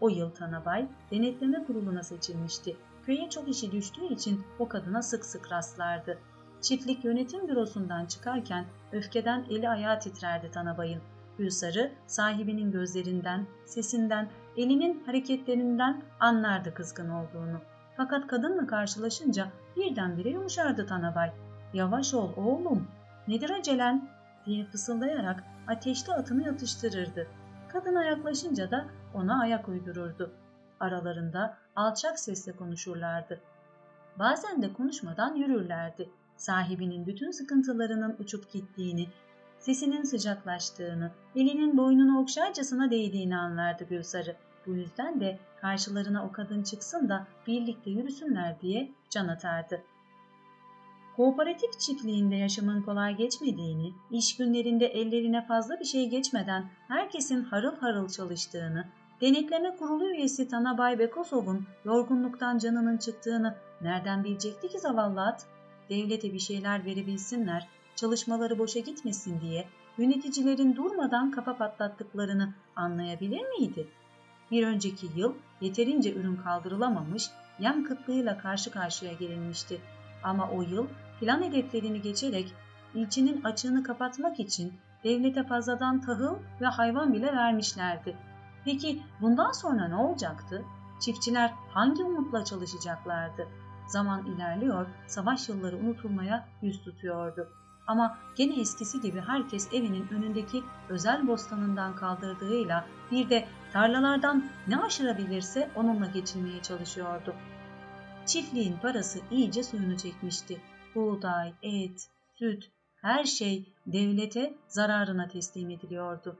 O 0.00 0.08
yıl 0.08 0.30
Tanabay 0.30 0.88
denetleme 1.10 1.64
kuruluna 1.64 2.02
seçilmişti. 2.02 2.76
Köye 3.06 3.30
çok 3.30 3.48
işi 3.48 3.72
düştüğü 3.72 4.04
için 4.04 4.44
o 4.58 4.68
kadına 4.68 5.02
sık 5.02 5.24
sık 5.24 5.52
rastlardı. 5.52 6.18
Çiftlik 6.60 7.04
yönetim 7.04 7.48
bürosundan 7.48 8.06
çıkarken 8.06 8.64
öfkeden 8.92 9.44
eli 9.50 9.68
ayağı 9.68 10.00
titrerdi 10.00 10.50
Tanabay'ın. 10.50 11.02
Gülsarı 11.38 11.92
sahibinin 12.06 12.72
gözlerinden, 12.72 13.46
sesinden, 13.64 14.28
elinin 14.56 15.02
hareketlerinden 15.06 16.02
anlardı 16.20 16.74
kızgın 16.74 17.08
olduğunu. 17.10 17.60
Fakat 18.00 18.26
kadınla 18.26 18.66
karşılaşınca 18.66 19.48
birdenbire 19.76 20.28
yumuşardı 20.28 20.86
Tanabay. 20.86 21.32
Yavaş 21.74 22.14
ol 22.14 22.30
oğlum, 22.36 22.88
nedir 23.28 23.50
acelen 23.50 24.08
diye 24.46 24.64
fısıldayarak 24.64 25.44
ateşli 25.68 26.12
atını 26.12 26.46
yatıştırırdı. 26.46 27.26
Kadına 27.68 28.04
yaklaşınca 28.04 28.70
da 28.70 28.86
ona 29.14 29.40
ayak 29.40 29.68
uydururdu. 29.68 30.32
Aralarında 30.80 31.56
alçak 31.76 32.18
sesle 32.18 32.52
konuşurlardı. 32.52 33.40
Bazen 34.18 34.62
de 34.62 34.72
konuşmadan 34.72 35.34
yürürlerdi. 35.34 36.10
Sahibinin 36.36 37.06
bütün 37.06 37.30
sıkıntılarının 37.30 38.16
uçup 38.18 38.52
gittiğini, 38.52 39.08
sesinin 39.58 40.02
sıcaklaştığını, 40.02 41.10
elinin 41.36 41.76
boynunu 41.76 42.20
okşarcasına 42.20 42.90
değdiğini 42.90 43.36
anlardı 43.36 43.84
Gülsarı. 43.84 44.36
Bu 44.66 44.74
yüzden 44.74 45.20
de 45.20 45.38
karşılarına 45.60 46.24
o 46.26 46.32
kadın 46.32 46.62
çıksın 46.62 47.08
da 47.08 47.26
birlikte 47.46 47.90
yürüsünler 47.90 48.60
diye 48.60 48.90
can 49.10 49.28
atardı. 49.28 49.82
Kooperatif 51.16 51.80
çiftliğinde 51.80 52.36
yaşamın 52.36 52.82
kolay 52.82 53.16
geçmediğini, 53.16 53.92
iş 54.10 54.36
günlerinde 54.36 54.86
ellerine 54.86 55.46
fazla 55.46 55.80
bir 55.80 55.84
şey 55.84 56.08
geçmeden 56.08 56.70
herkesin 56.88 57.44
harıl 57.44 57.76
harıl 57.76 58.08
çalıştığını, 58.08 58.84
denetleme 59.20 59.76
kurulu 59.76 60.10
üyesi 60.10 60.48
Tanabay 60.48 60.98
Bekosov'un 60.98 61.66
yorgunluktan 61.84 62.58
canının 62.58 62.96
çıktığını 62.96 63.54
nereden 63.80 64.24
bilecekti 64.24 64.68
ki 64.68 64.78
zavallı 64.78 65.22
at? 65.22 65.46
Devlete 65.88 66.32
bir 66.32 66.38
şeyler 66.38 66.84
verebilsinler, 66.84 67.68
çalışmaları 67.96 68.58
boşa 68.58 68.80
gitmesin 68.80 69.40
diye 69.40 69.68
yöneticilerin 69.98 70.76
durmadan 70.76 71.30
kafa 71.30 71.56
patlattıklarını 71.56 72.54
anlayabilir 72.76 73.48
miydi? 73.48 73.88
Bir 74.50 74.66
önceki 74.66 75.06
yıl 75.16 75.34
yeterince 75.60 76.14
ürün 76.14 76.36
kaldırılamamış, 76.36 77.30
yem 77.58 77.84
kıtlığıyla 77.84 78.38
karşı 78.38 78.70
karşıya 78.70 79.12
gelinmişti. 79.12 79.80
Ama 80.22 80.50
o 80.50 80.62
yıl 80.62 80.86
plan 81.20 81.42
hedeflerini 81.42 82.02
geçerek 82.02 82.54
ilçenin 82.94 83.42
açığını 83.42 83.82
kapatmak 83.82 84.40
için 84.40 84.72
devlete 85.04 85.42
fazladan 85.42 86.00
tahıl 86.00 86.36
ve 86.60 86.66
hayvan 86.66 87.12
bile 87.12 87.26
vermişlerdi. 87.26 88.16
Peki 88.64 89.02
bundan 89.20 89.52
sonra 89.52 89.88
ne 89.88 89.96
olacaktı? 89.96 90.64
Çiftçiler 91.00 91.52
hangi 91.70 92.04
umutla 92.04 92.44
çalışacaklardı? 92.44 93.48
Zaman 93.86 94.26
ilerliyor, 94.26 94.86
savaş 95.06 95.48
yılları 95.48 95.76
unutulmaya 95.76 96.48
yüz 96.62 96.82
tutuyordu. 96.84 97.48
Ama 97.86 98.18
gene 98.36 98.60
eskisi 98.60 99.00
gibi 99.00 99.20
herkes 99.20 99.72
evinin 99.72 100.08
önündeki 100.08 100.62
özel 100.88 101.26
bostanından 101.26 101.96
kaldırdığıyla 101.96 102.84
bir 103.10 103.30
de 103.30 103.48
tarlalardan 103.72 104.44
ne 104.68 104.76
aşırabilirse 104.82 105.70
onunla 105.76 106.06
geçinmeye 106.06 106.62
çalışıyordu. 106.62 107.34
Çiftliğin 108.26 108.76
parası 108.76 109.18
iyice 109.30 109.62
suyunu 109.62 109.96
çekmişti. 109.96 110.60
Buğday, 110.94 111.52
et, 111.62 112.08
süt, 112.34 112.70
her 113.02 113.24
şey 113.24 113.72
devlete 113.86 114.54
zararına 114.68 115.28
teslim 115.28 115.70
ediliyordu. 115.70 116.36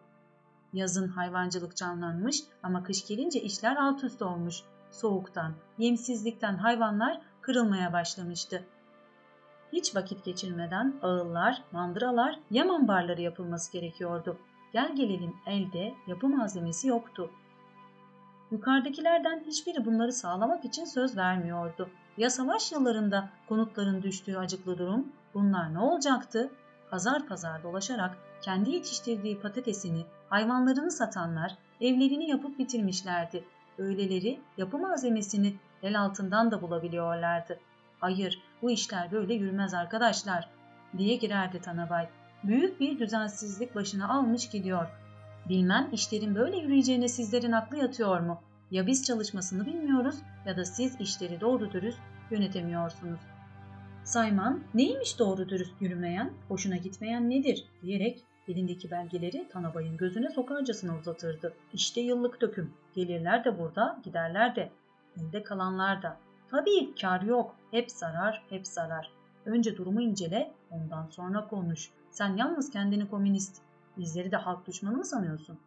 Yazın 0.72 1.08
hayvancılık 1.08 1.76
canlanmış 1.76 2.36
ama 2.62 2.82
kış 2.82 3.06
gelince 3.06 3.40
işler 3.40 3.76
alt 3.76 4.04
üst 4.04 4.22
olmuş. 4.22 4.62
Soğuktan, 4.90 5.54
yemsizlikten 5.78 6.56
hayvanlar 6.56 7.20
kırılmaya 7.40 7.92
başlamıştı. 7.92 8.64
Hiç 9.72 9.96
vakit 9.96 10.24
geçirmeden 10.24 10.94
ağıllar, 11.02 11.62
mandıralar, 11.72 12.38
yem 12.50 12.70
ambarları 12.70 13.22
yapılması 13.22 13.72
gerekiyordu. 13.72 14.38
Gel 14.72 14.96
gelelim 14.96 15.36
elde 15.46 15.94
yapı 16.06 16.28
malzemesi 16.28 16.88
yoktu. 16.88 17.30
Yukarıdakilerden 18.50 19.42
hiçbiri 19.46 19.84
bunları 19.84 20.12
sağlamak 20.12 20.64
için 20.64 20.84
söz 20.84 21.16
vermiyordu. 21.16 21.90
Ya 22.16 22.30
savaş 22.30 22.72
yıllarında 22.72 23.28
konutların 23.48 24.02
düştüğü 24.02 24.36
acıklı 24.36 24.78
durum? 24.78 25.12
Bunlar 25.34 25.74
ne 25.74 25.78
olacaktı? 25.78 26.50
Pazar 26.90 27.26
pazar 27.26 27.62
dolaşarak 27.62 28.18
kendi 28.42 28.70
yetiştirdiği 28.70 29.40
patatesini, 29.40 30.04
hayvanlarını 30.28 30.90
satanlar 30.90 31.56
evlerini 31.80 32.30
yapıp 32.30 32.58
bitirmişlerdi. 32.58 33.44
Öyleleri 33.78 34.40
yapı 34.56 34.78
malzemesini 34.78 35.54
el 35.82 36.00
altından 36.00 36.50
da 36.50 36.62
bulabiliyorlardı. 36.62 37.60
Hayır 38.00 38.42
bu 38.62 38.70
işler 38.70 39.12
böyle 39.12 39.34
yürümez 39.34 39.74
arkadaşlar 39.74 40.48
diye 40.98 41.16
girerdi 41.16 41.60
Tanabay. 41.60 42.08
Büyük 42.44 42.80
bir 42.80 42.98
düzensizlik 42.98 43.74
başına 43.74 44.08
almış 44.08 44.48
gidiyor. 44.48 44.86
Bilmem 45.48 45.88
işlerin 45.92 46.34
böyle 46.34 46.56
yürüyeceğine 46.56 47.08
sizlerin 47.08 47.52
aklı 47.52 47.76
yatıyor 47.76 48.20
mu? 48.20 48.40
Ya 48.70 48.86
biz 48.86 49.04
çalışmasını 49.04 49.66
bilmiyoruz 49.66 50.16
ya 50.46 50.56
da 50.56 50.64
siz 50.64 51.00
işleri 51.00 51.40
doğru 51.40 51.72
dürüst 51.72 51.98
yönetemiyorsunuz. 52.30 53.20
Sayman 54.04 54.60
neymiş 54.74 55.18
doğru 55.18 55.48
dürüst 55.48 55.72
yürümeyen, 55.80 56.32
hoşuna 56.48 56.76
gitmeyen 56.76 57.30
nedir 57.30 57.64
diyerek 57.82 58.24
elindeki 58.48 58.90
belgeleri 58.90 59.48
Tanabay'ın 59.48 59.96
gözüne 59.96 60.30
sokarcasına 60.30 60.98
uzatırdı. 60.98 61.54
İşte 61.72 62.00
yıllık 62.00 62.40
döküm. 62.40 62.72
Gelirler 62.94 63.44
de 63.44 63.58
burada, 63.58 63.98
giderler 64.04 64.56
de. 64.56 64.70
Elde 65.20 65.42
kalanlar 65.42 66.02
da. 66.02 66.16
Tabii 66.50 66.94
kar 67.00 67.22
yok. 67.22 67.54
Hep 67.70 67.90
zarar, 67.90 68.42
hep 68.50 68.66
zarar. 68.66 69.10
Önce 69.46 69.76
durumu 69.76 70.00
incele, 70.00 70.52
ondan 70.70 71.06
sonra 71.06 71.48
konuş. 71.48 71.90
Sen 72.10 72.36
yalnız 72.36 72.70
kendini 72.70 73.10
komünist, 73.10 73.62
bizleri 73.98 74.32
de 74.32 74.36
halk 74.36 74.66
düşmanı 74.66 74.96
mı 74.96 75.04
sanıyorsun? 75.04 75.58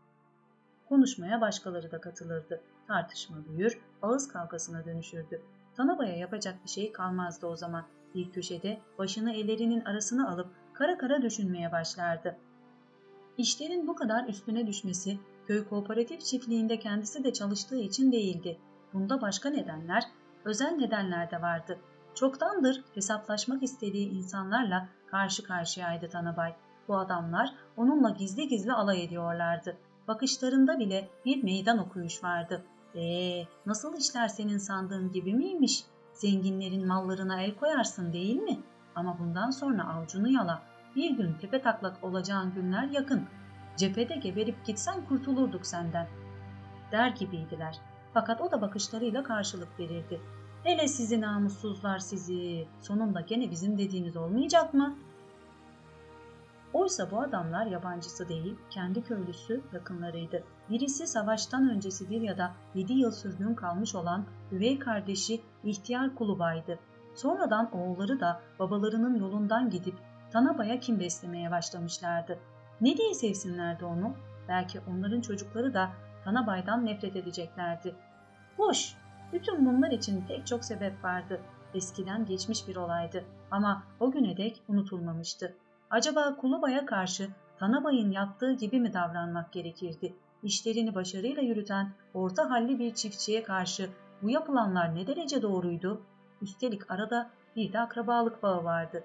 Konuşmaya 0.90 1.42
başkaları 1.42 1.92
da 1.92 2.02
katılırdı. 2.02 2.62
Tartışma 2.88 3.38
büyür, 3.46 3.80
ağız 4.02 4.28
kavgasına 4.28 4.86
dönüşürdü. 4.86 5.42
Tanabaya 5.76 6.18
yapacak 6.18 6.64
bir 6.64 6.70
şey 6.70 6.92
kalmazdı 6.92 7.48
o 7.48 7.56
zaman. 7.56 7.86
Bir 8.16 8.32
köşede 8.32 8.82
başını 8.98 9.34
ellerinin 9.34 9.82
arasına 9.82 10.30
alıp 10.30 10.48
kara 10.74 10.98
kara 10.98 11.22
düşünmeye 11.22 11.72
başlardı. 11.72 12.38
İşlerin 13.38 13.88
bu 13.88 13.96
kadar 13.96 14.28
üstüne 14.28 14.68
düşmesi 14.68 15.20
köy 15.48 15.68
kooperatif 15.68 16.22
çiftliğinde 16.22 16.80
kendisi 16.80 17.24
de 17.24 17.34
çalıştığı 17.34 17.80
için 17.80 18.12
değildi. 18.12 18.60
Bunda 18.94 19.22
başka 19.22 19.50
nedenler, 19.50 20.04
özel 20.46 20.72
nedenler 20.72 21.32
de 21.32 21.42
vardı. 21.42 21.80
Çoktandır 22.16 22.84
hesaplaşmak 22.96 23.64
istediği 23.64 24.10
insanlarla 24.10 24.88
karşı 25.12 25.44
karşıyaydı 25.44 26.10
Tanabay. 26.10 26.56
Bu 26.88 26.98
adamlar 26.98 27.54
onunla 27.78 28.10
gizli 28.10 28.48
gizli 28.48 28.74
alay 28.74 29.04
ediyorlardı. 29.04 29.78
Bakışlarında 30.08 30.80
bile 30.80 31.10
bir 31.26 31.44
meydan 31.44 31.78
okuyuş 31.78 32.24
vardı. 32.24 32.64
Eee 32.96 33.48
nasıl 33.66 33.98
işler 33.98 34.28
senin 34.28 34.58
sandığın 34.58 35.12
gibi 35.12 35.34
miymiş? 35.34 35.84
Zenginlerin 36.14 36.88
mallarına 36.88 37.42
el 37.42 37.56
koyarsın 37.56 38.14
değil 38.14 38.36
mi? 38.36 38.60
Ama 38.96 39.20
bundan 39.20 39.50
sonra 39.50 39.88
avcunu 39.88 40.28
yala. 40.28 40.62
Bir 40.96 41.12
gün 41.12 41.34
tepe 41.34 41.62
taklak 41.62 42.04
olacağın 42.04 42.54
günler 42.54 42.84
yakın. 42.88 43.24
Cephede 43.78 44.16
geberip 44.16 44.66
gitsen 44.66 45.06
kurtulurduk 45.06 45.66
senden. 45.66 46.08
Der 46.92 47.08
gibiydiler. 47.08 47.80
Fakat 48.14 48.42
o 48.42 48.52
da 48.52 48.62
bakışlarıyla 48.62 49.24
karşılık 49.24 49.80
verirdi. 49.80 50.22
Hele 50.64 50.88
sizi 50.88 51.22
namussuzlar 51.22 52.00
sizi. 52.00 52.68
Sonunda 52.82 53.22
gene 53.22 53.52
bizim 53.52 53.78
dediğiniz 53.78 54.18
olmayacak 54.18 54.74
mı? 54.74 54.96
Oysa 56.74 57.12
bu 57.12 57.22
adamlar 57.22 57.66
yabancısı 57.66 58.30
değil, 58.30 58.56
kendi 58.70 59.04
köylüsü 59.04 59.62
yakınlarıydı. 59.74 60.44
Birisi 60.70 61.08
savaştan 61.08 61.70
öncesi 61.70 62.10
bir 62.10 62.22
ya 62.22 62.38
da 62.38 62.52
7 62.76 62.94
yıl 62.94 63.12
sürgün 63.12 63.56
kalmış 63.56 63.96
olan 63.96 64.26
üvey 64.52 64.80
kardeşi 64.80 65.42
ihtiyar 65.64 66.16
Kulubay'dı. 66.16 66.80
Sonradan 67.16 67.76
oğulları 67.76 68.20
da 68.20 68.42
babalarının 68.60 69.20
yolundan 69.20 69.70
gidip 69.70 69.96
Tanaba'ya 70.32 70.80
kim 70.80 71.00
beslemeye 71.00 71.52
başlamışlardı. 71.52 72.40
Ne 72.82 72.98
diye 72.98 73.14
sevsinlerdi 73.14 73.86
onu? 73.86 74.14
Belki 74.48 74.80
onların 74.92 75.22
çocukları 75.22 75.74
da 75.74 75.90
Tanabay'dan 76.24 76.86
nefret 76.86 77.16
edeceklerdi. 77.16 77.96
Boş, 78.58 78.96
bütün 79.34 79.66
bunlar 79.66 79.92
için 79.92 80.26
pek 80.28 80.48
çok 80.48 80.66
sebep 80.66 81.04
vardı. 81.04 81.42
Eskiden 81.74 82.26
geçmiş 82.26 82.68
bir 82.68 82.76
olaydı 82.76 83.24
ama 83.52 83.84
o 84.00 84.12
güne 84.12 84.38
dek 84.38 84.62
unutulmamıştı. 84.68 85.56
Acaba 85.90 86.36
Kuluba'ya 86.36 86.86
karşı 86.86 87.30
Tanabay'ın 87.60 88.12
yaptığı 88.12 88.54
gibi 88.54 88.80
mi 88.80 88.94
davranmak 88.94 89.54
gerekirdi? 89.54 90.14
İşlerini 90.44 90.96
başarıyla 90.96 91.42
yürüten 91.42 91.92
orta 92.14 92.50
halli 92.50 92.80
bir 92.80 92.94
çiftçiye 92.94 93.44
karşı 93.44 93.90
bu 94.22 94.30
yapılanlar 94.30 94.96
ne 94.96 95.08
derece 95.08 95.42
doğruydu? 95.42 96.02
Üstelik 96.42 96.92
arada 96.92 97.30
bir 97.56 97.74
de 97.74 97.80
akrabalık 97.80 98.44
bağı 98.44 98.64
vardı. 98.64 99.04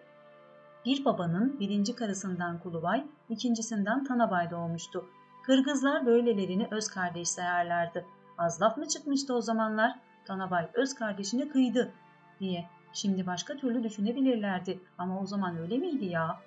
Bir 0.84 1.04
babanın 1.04 1.60
birinci 1.60 1.94
karısından 1.94 2.58
Kulubay, 2.58 3.06
ikincisinden 3.28 4.04
Tanabay 4.04 4.50
doğmuştu. 4.50 5.06
Kırgızlar 5.46 6.06
böylelerini 6.06 6.68
öz 6.70 6.88
kardeş 6.88 7.28
sayarlardı. 7.28 8.04
Az 8.38 8.62
laf 8.62 8.76
mı 8.76 8.88
çıkmıştı 8.88 9.34
o 9.34 9.40
zamanlar? 9.40 9.98
Tanabay 10.28 10.68
öz 10.74 10.94
kardeşine 10.94 11.48
kıydı 11.48 11.92
diye. 12.40 12.66
Şimdi 12.92 13.26
başka 13.26 13.56
türlü 13.56 13.84
düşünebilirlerdi 13.84 14.80
ama 14.98 15.20
o 15.20 15.26
zaman 15.26 15.56
öyle 15.56 15.78
miydi 15.78 16.04
ya? 16.04 16.40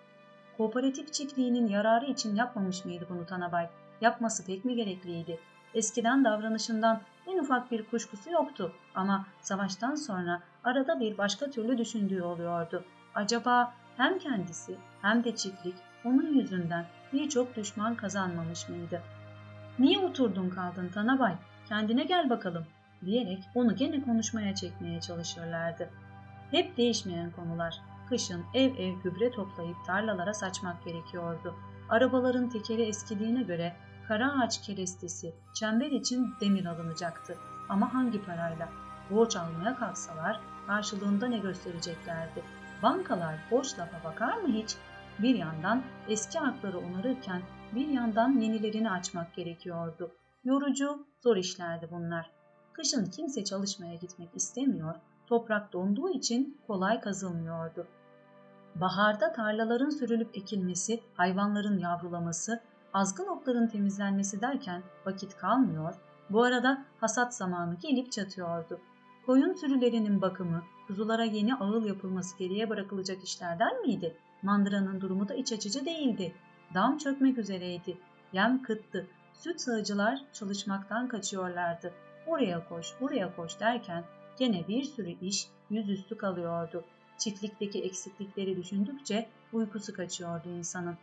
Kooperatif 0.57 1.13
çiftliğinin 1.13 1.67
yararı 1.67 2.05
için 2.05 2.35
yapmamış 2.35 2.85
mıydı 2.85 3.07
bunu 3.09 3.25
Tanabay? 3.25 3.69
Yapması 4.01 4.45
pek 4.45 4.65
mi 4.65 4.75
gerekliydi? 4.75 5.39
Eskiden 5.73 6.25
davranışından 6.25 7.01
en 7.27 7.37
ufak 7.37 7.71
bir 7.71 7.85
kuşkusu 7.85 8.31
yoktu 8.31 8.73
ama 8.95 9.25
savaştan 9.41 9.95
sonra 9.95 10.41
arada 10.63 10.99
bir 10.99 11.17
başka 11.17 11.49
türlü 11.49 11.77
düşündüğü 11.77 12.21
oluyordu. 12.21 12.83
Acaba 13.15 13.73
hem 13.97 14.19
kendisi 14.19 14.75
hem 15.01 15.23
de 15.23 15.35
çiftlik 15.35 15.75
onun 16.05 16.33
yüzünden 16.33 16.85
birçok 17.13 17.55
düşman 17.55 17.95
kazanmamış 17.95 18.69
mıydı? 18.69 19.01
Niye 19.79 19.99
oturdun 19.99 20.49
kaldın 20.49 20.89
Tanabay? 20.89 21.35
Kendine 21.69 22.03
gel 22.03 22.29
bakalım 22.29 22.65
diyerek 23.05 23.43
onu 23.55 23.75
gene 23.75 24.01
konuşmaya 24.01 24.55
çekmeye 24.55 25.01
çalışırlardı. 25.01 25.89
Hep 26.51 26.77
değişmeyen 26.77 27.31
konular. 27.31 27.81
Kışın 28.09 28.43
ev 28.53 28.75
ev 28.77 28.93
gübre 29.03 29.31
toplayıp 29.31 29.85
tarlalara 29.85 30.33
saçmak 30.33 30.85
gerekiyordu. 30.85 31.55
Arabaların 31.89 32.49
tekeri 32.49 32.81
eskidiğine 32.81 33.43
göre 33.43 33.75
kara 34.07 34.41
ağaç 34.41 34.61
kerestesi, 34.61 35.35
çember 35.53 35.91
için 35.91 36.33
demir 36.41 36.65
alınacaktı. 36.65 37.37
Ama 37.69 37.93
hangi 37.93 38.25
parayla? 38.25 38.69
Borç 39.11 39.35
almaya 39.35 39.75
kalksalar 39.75 40.39
karşılığında 40.67 41.27
ne 41.27 41.37
göstereceklerdi? 41.37 42.43
Bankalar 42.83 43.35
borç 43.51 43.79
lafa 43.79 44.03
bakar 44.03 44.37
mı 44.37 44.47
hiç? 44.47 44.75
Bir 45.19 45.35
yandan 45.35 45.83
eski 46.07 46.39
hakları 46.39 46.79
onarırken 46.79 47.41
bir 47.71 47.87
yandan 47.87 48.39
yenilerini 48.39 48.91
açmak 48.91 49.35
gerekiyordu. 49.35 50.11
Yorucu, 50.43 51.05
zor 51.23 51.37
işlerdi 51.37 51.87
bunlar. 51.91 52.29
Kışın 52.81 53.05
kimse 53.05 53.43
çalışmaya 53.43 53.95
gitmek 53.95 54.29
istemiyor, 54.35 54.95
toprak 55.27 55.73
donduğu 55.73 56.09
için 56.09 56.57
kolay 56.67 57.01
kazılmıyordu. 57.01 57.87
Baharda 58.75 59.33
tarlaların 59.33 59.89
sürülüp 59.89 60.37
ekilmesi, 60.37 60.99
hayvanların 61.13 61.77
yavrulaması, 61.77 62.61
azgın 62.93 63.27
otların 63.27 63.67
temizlenmesi 63.67 64.41
derken 64.41 64.83
vakit 65.05 65.37
kalmıyor, 65.37 65.95
bu 66.29 66.43
arada 66.43 66.85
hasat 66.99 67.35
zamanı 67.35 67.75
gelip 67.75 68.11
çatıyordu. 68.11 68.79
Koyun 69.25 69.53
sürülerinin 69.53 70.21
bakımı, 70.21 70.63
kuzulara 70.87 71.23
yeni 71.23 71.55
ağıl 71.55 71.85
yapılması 71.85 72.37
geriye 72.37 72.69
bırakılacak 72.69 73.23
işlerden 73.23 73.81
miydi? 73.81 74.15
Mandıranın 74.41 75.01
durumu 75.01 75.27
da 75.27 75.33
iç 75.33 75.53
açıcı 75.53 75.85
değildi. 75.85 76.33
Dam 76.73 76.97
çökmek 76.97 77.37
üzereydi. 77.37 77.97
Yem 78.33 78.63
kıttı. 78.63 79.07
Süt 79.33 79.61
sağıcılar 79.61 80.21
çalışmaktan 80.33 81.07
kaçıyorlardı. 81.07 81.93
Oraya 82.31 82.69
koş, 82.69 82.93
buraya 83.01 83.35
koş 83.35 83.59
derken 83.59 84.03
gene 84.37 84.67
bir 84.67 84.83
sürü 84.83 85.09
iş 85.09 85.47
yüzüstü 85.69 86.17
kalıyordu. 86.17 86.83
Çiftlikteki 87.17 87.83
eksiklikleri 87.83 88.57
düşündükçe 88.57 89.29
uykusu 89.53 89.93
kaçıyordu 89.93 90.49
insanın. 90.49 90.97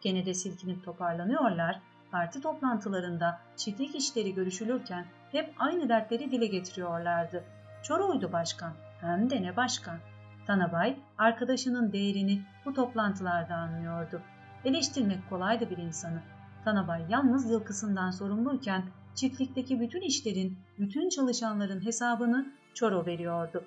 Gene 0.00 0.26
de 0.26 0.34
silkinip 0.34 0.84
toparlanıyorlar, 0.84 1.80
parti 2.10 2.40
toplantılarında 2.40 3.40
çiftlik 3.56 3.94
işleri 3.94 4.34
görüşülürken 4.34 5.06
hep 5.32 5.54
aynı 5.58 5.88
dertleri 5.88 6.30
dile 6.30 6.46
getiriyorlardı. 6.46 7.44
Çoroydu 7.82 8.32
başkan, 8.32 8.72
hem 9.00 9.30
de 9.30 9.42
ne 9.42 9.56
başkan. 9.56 9.98
Tanabay 10.46 10.96
arkadaşının 11.18 11.92
değerini 11.92 12.42
bu 12.64 12.74
toplantılarda 12.74 13.54
anlıyordu. 13.54 14.20
Eleştirmek 14.64 15.30
kolaydı 15.30 15.70
bir 15.70 15.76
insanı. 15.76 16.22
Tanabay 16.64 17.04
yalnız 17.08 17.50
yılkısından 17.50 18.10
sorumluyken 18.10 18.82
çiftlikteki 19.14 19.80
bütün 19.80 20.00
işlerin, 20.00 20.56
bütün 20.78 21.08
çalışanların 21.08 21.84
hesabını 21.84 22.52
Çoro 22.74 23.06
veriyordu. 23.06 23.64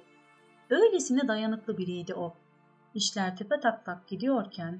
Öylesine 0.69 1.27
dayanıklı 1.27 1.77
biriydi 1.77 2.13
o. 2.13 2.33
İşler 2.95 3.37
tepe 3.37 3.59
taklak 3.59 4.07
gidiyorken, 4.07 4.79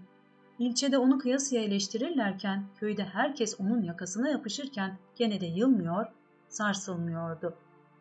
ilçede 0.60 0.98
onu 0.98 1.20
kıyasıya 1.20 1.64
eleştirirlerken, 1.64 2.66
köyde 2.80 3.04
herkes 3.04 3.60
onun 3.60 3.82
yakasına 3.82 4.30
yapışırken 4.30 4.98
gene 5.16 5.42
de 5.42 5.46
yılmıyor, 5.46 6.06
sarsılmıyordu. 6.50 7.56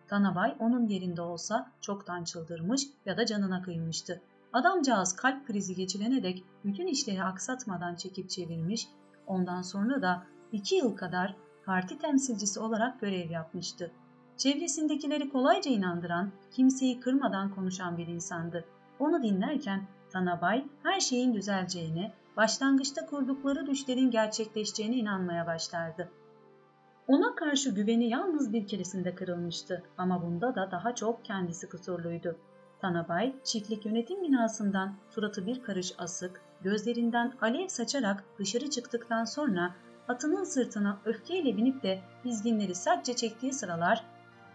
Tanabay 0.09 0.57
onun 0.59 0.87
yerinde 0.87 1.23
olsa 1.23 1.71
çoktan 1.81 2.25
çıldırmış 2.25 2.83
ya 3.07 3.17
da 3.17 3.27
canına 3.27 3.63
kıymıştı. 3.63 4.21
Adamcağız 4.53 5.17
kalp 5.17 5.47
krizi 5.47 5.75
geçirene 5.75 6.23
dek 6.23 6.45
bütün 6.65 6.87
işleri 6.87 7.23
aksatmadan 7.23 7.95
çekip 7.95 8.31
çevirmiş, 8.31 8.89
ondan 9.27 9.63
sonra 9.63 10.03
da 10.03 10.27
iki 10.53 10.75
yıl 10.75 10.97
kadar 10.97 11.35
parti 11.67 11.99
temsilcisi 11.99 12.61
olarak 12.61 13.01
görev 13.01 13.31
yapmıştı. 13.31 13.91
Çevresindekileri 14.37 15.29
kolayca 15.29 15.71
inandıran, 15.71 16.31
kimseyi 16.51 17.01
kırmadan 17.01 17.55
konuşan 17.55 17.99
bir 17.99 18.07
insandı. 18.07 18.65
Onu 18.99 19.23
dinlerken 19.23 19.83
Tanabay 20.13 20.65
her 20.83 21.01
şeyin 21.01 21.35
düzeleceğine, 21.35 22.13
başlangıçta 22.37 23.07
kurdukları 23.07 23.67
düşlerin 23.67 24.11
gerçekleşeceğine 24.11 24.97
inanmaya 24.97 25.47
başlardı. 25.47 26.11
Ona 27.09 27.35
karşı 27.35 27.71
güveni 27.71 28.09
yalnız 28.09 28.53
bir 28.53 28.67
keresinde 28.67 29.15
kırılmıştı 29.15 29.83
ama 29.99 30.23
bunda 30.23 30.55
da 30.55 30.71
daha 30.71 30.95
çok 30.95 31.25
kendisi 31.25 31.69
kusurluydu. 31.69 32.37
Tanabay, 32.81 33.35
çiftlik 33.45 33.87
yönetim 33.87 34.23
binasından 34.23 34.95
suratı 35.11 35.47
bir 35.47 35.63
karış 35.63 35.95
asık, 35.99 36.41
gözlerinden 36.63 37.33
alev 37.41 37.69
saçarak 37.69 38.25
dışarı 38.39 38.71
çıktıktan 38.71 39.25
sonra 39.25 39.75
atının 40.09 40.45
sırtına 40.45 40.99
öfkeyle 41.05 41.57
binip 41.57 41.83
de 41.83 42.01
dizginleri 42.25 42.75
sertçe 42.75 43.17
çektiği 43.17 43.53
sıralar 43.53 44.05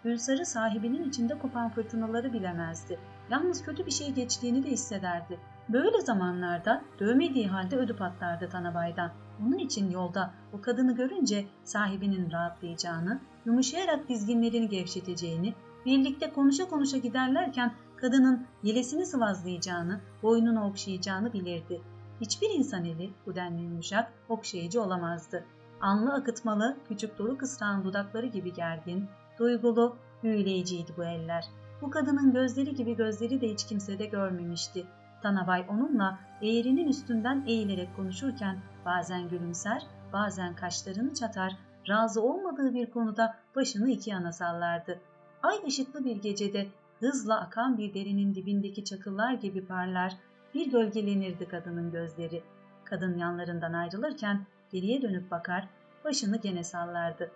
Gülsarı 0.04 0.46
sahibinin 0.46 1.10
içinde 1.10 1.40
kopan 1.40 1.70
fırtınaları 1.70 2.34
bilemezdi. 2.34 3.00
Yalnız 3.30 3.64
kötü 3.64 3.86
bir 3.86 3.92
şey 3.92 4.12
geçtiğini 4.12 4.64
de 4.64 4.70
hissederdi. 4.70 5.40
Böyle 5.70 6.02
zamanlarda 6.02 6.82
dövmediği 7.00 7.48
halde 7.48 7.78
ödü 7.78 7.96
patlardı 7.96 8.50
Tanabay'dan. 8.50 9.12
Onun 9.42 9.58
için 9.58 9.92
yolda 9.92 10.34
o 10.54 10.62
kadını 10.62 10.96
görünce 10.96 11.46
sahibinin 11.64 12.32
rahatlayacağını, 12.32 13.20
yumuşayarak 13.46 14.10
dizginlerini 14.10 14.70
gevşeteceğini, 14.70 15.54
birlikte 15.86 16.34
konuşa 16.34 16.70
konuşa 16.70 16.98
giderlerken 16.98 17.74
kadının 17.98 18.46
yelesini 18.64 19.06
sıvazlayacağını, 19.06 20.00
boynunu 20.24 20.68
okşayacağını 20.68 21.34
bilirdi. 21.34 21.82
Hiçbir 22.22 22.50
insan 22.50 22.86
eli 22.86 23.14
bu 23.26 23.36
denli 23.36 23.62
yumuşak, 23.62 24.14
okşayıcı 24.30 24.82
olamazdı. 24.82 25.46
Anlı 25.82 26.14
akıtmalı, 26.14 26.78
küçük 26.88 27.18
dolu 27.18 27.38
kısrağın 27.38 27.84
dudakları 27.84 28.26
gibi 28.26 28.54
gergin, 28.54 29.06
duygulu, 29.40 29.98
büyüleyiciydi 30.24 30.92
bu 30.98 31.04
eller. 31.04 31.46
Bu 31.82 31.90
kadının 31.90 32.34
gözleri 32.34 32.76
gibi 32.76 32.96
gözleri 32.96 33.42
de 33.42 33.50
hiç 33.50 33.66
kimsede 33.66 34.06
görmemişti. 34.06 34.86
Tanabay 35.22 35.66
onunla 35.70 36.20
eğrinin 36.42 36.88
üstünden 36.88 37.44
eğilerek 37.48 37.96
konuşurken 37.96 38.60
bazen 38.86 39.30
gülümser, 39.30 39.84
bazen 40.14 40.56
kaşlarını 40.56 41.14
çatar, 41.14 41.58
razı 41.90 42.22
olmadığı 42.22 42.74
bir 42.74 42.92
konuda 42.92 43.36
başını 43.56 43.90
iki 43.90 44.10
yana 44.10 44.32
sallardı. 44.32 45.00
Ay 45.44 45.56
ışıklı 45.68 46.06
bir 46.06 46.16
gecede 46.16 46.68
hızla 47.00 47.42
akan 47.42 47.78
bir 47.78 47.94
derinin 47.94 48.36
dibindeki 48.36 48.84
çakıllar 48.86 49.34
gibi 49.34 49.66
parlar, 49.66 50.14
bir 50.54 50.72
gölgelenirdi 50.72 51.48
kadının 51.48 51.92
gözleri. 51.92 52.44
Kadın 52.84 53.18
yanlarından 53.18 53.74
ayrılırken 53.74 54.46
geriye 54.72 55.02
dönüp 55.02 55.32
bakar, 55.32 55.68
başını 56.06 56.38
gene 56.38 56.64
sallardı. 56.64 57.32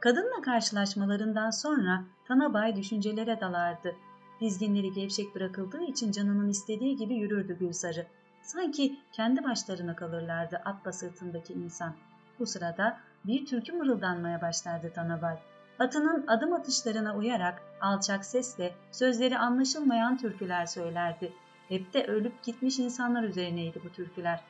Kadınla 0.00 0.42
karşılaşmalarından 0.42 1.50
sonra 1.50 2.04
Tanabay 2.28 2.76
düşüncelere 2.76 3.40
dalardı. 3.40 3.94
Dizginleri 4.40 4.92
gevşek 4.92 5.34
bırakıldığı 5.34 5.82
için 5.82 6.12
canının 6.12 6.48
istediği 6.48 6.96
gibi 6.96 7.14
yürürdü 7.14 7.58
Gülsarı. 7.58 8.06
Sanki 8.42 8.98
kendi 9.12 9.44
başlarına 9.44 9.96
kalırlardı 9.96 10.56
atla 10.64 10.92
sırtındaki 10.92 11.52
insan. 11.52 11.94
Bu 12.38 12.46
sırada 12.46 12.98
bir 13.24 13.46
türkü 13.46 13.72
mırıldanmaya 13.72 14.42
başlardı 14.42 14.92
Tanabay. 14.94 15.36
Atının 15.78 16.26
adım 16.26 16.52
atışlarına 16.52 17.16
uyarak 17.16 17.62
alçak 17.80 18.24
sesle 18.24 18.74
sözleri 18.92 19.38
anlaşılmayan 19.38 20.16
türküler 20.16 20.66
söylerdi. 20.66 21.32
Hep 21.72 21.94
de 21.94 22.06
ölüp 22.06 22.42
gitmiş 22.42 22.78
insanlar 22.78 23.22
üzerineydi 23.22 23.80
bu 23.84 23.92
türküler. 23.92 24.40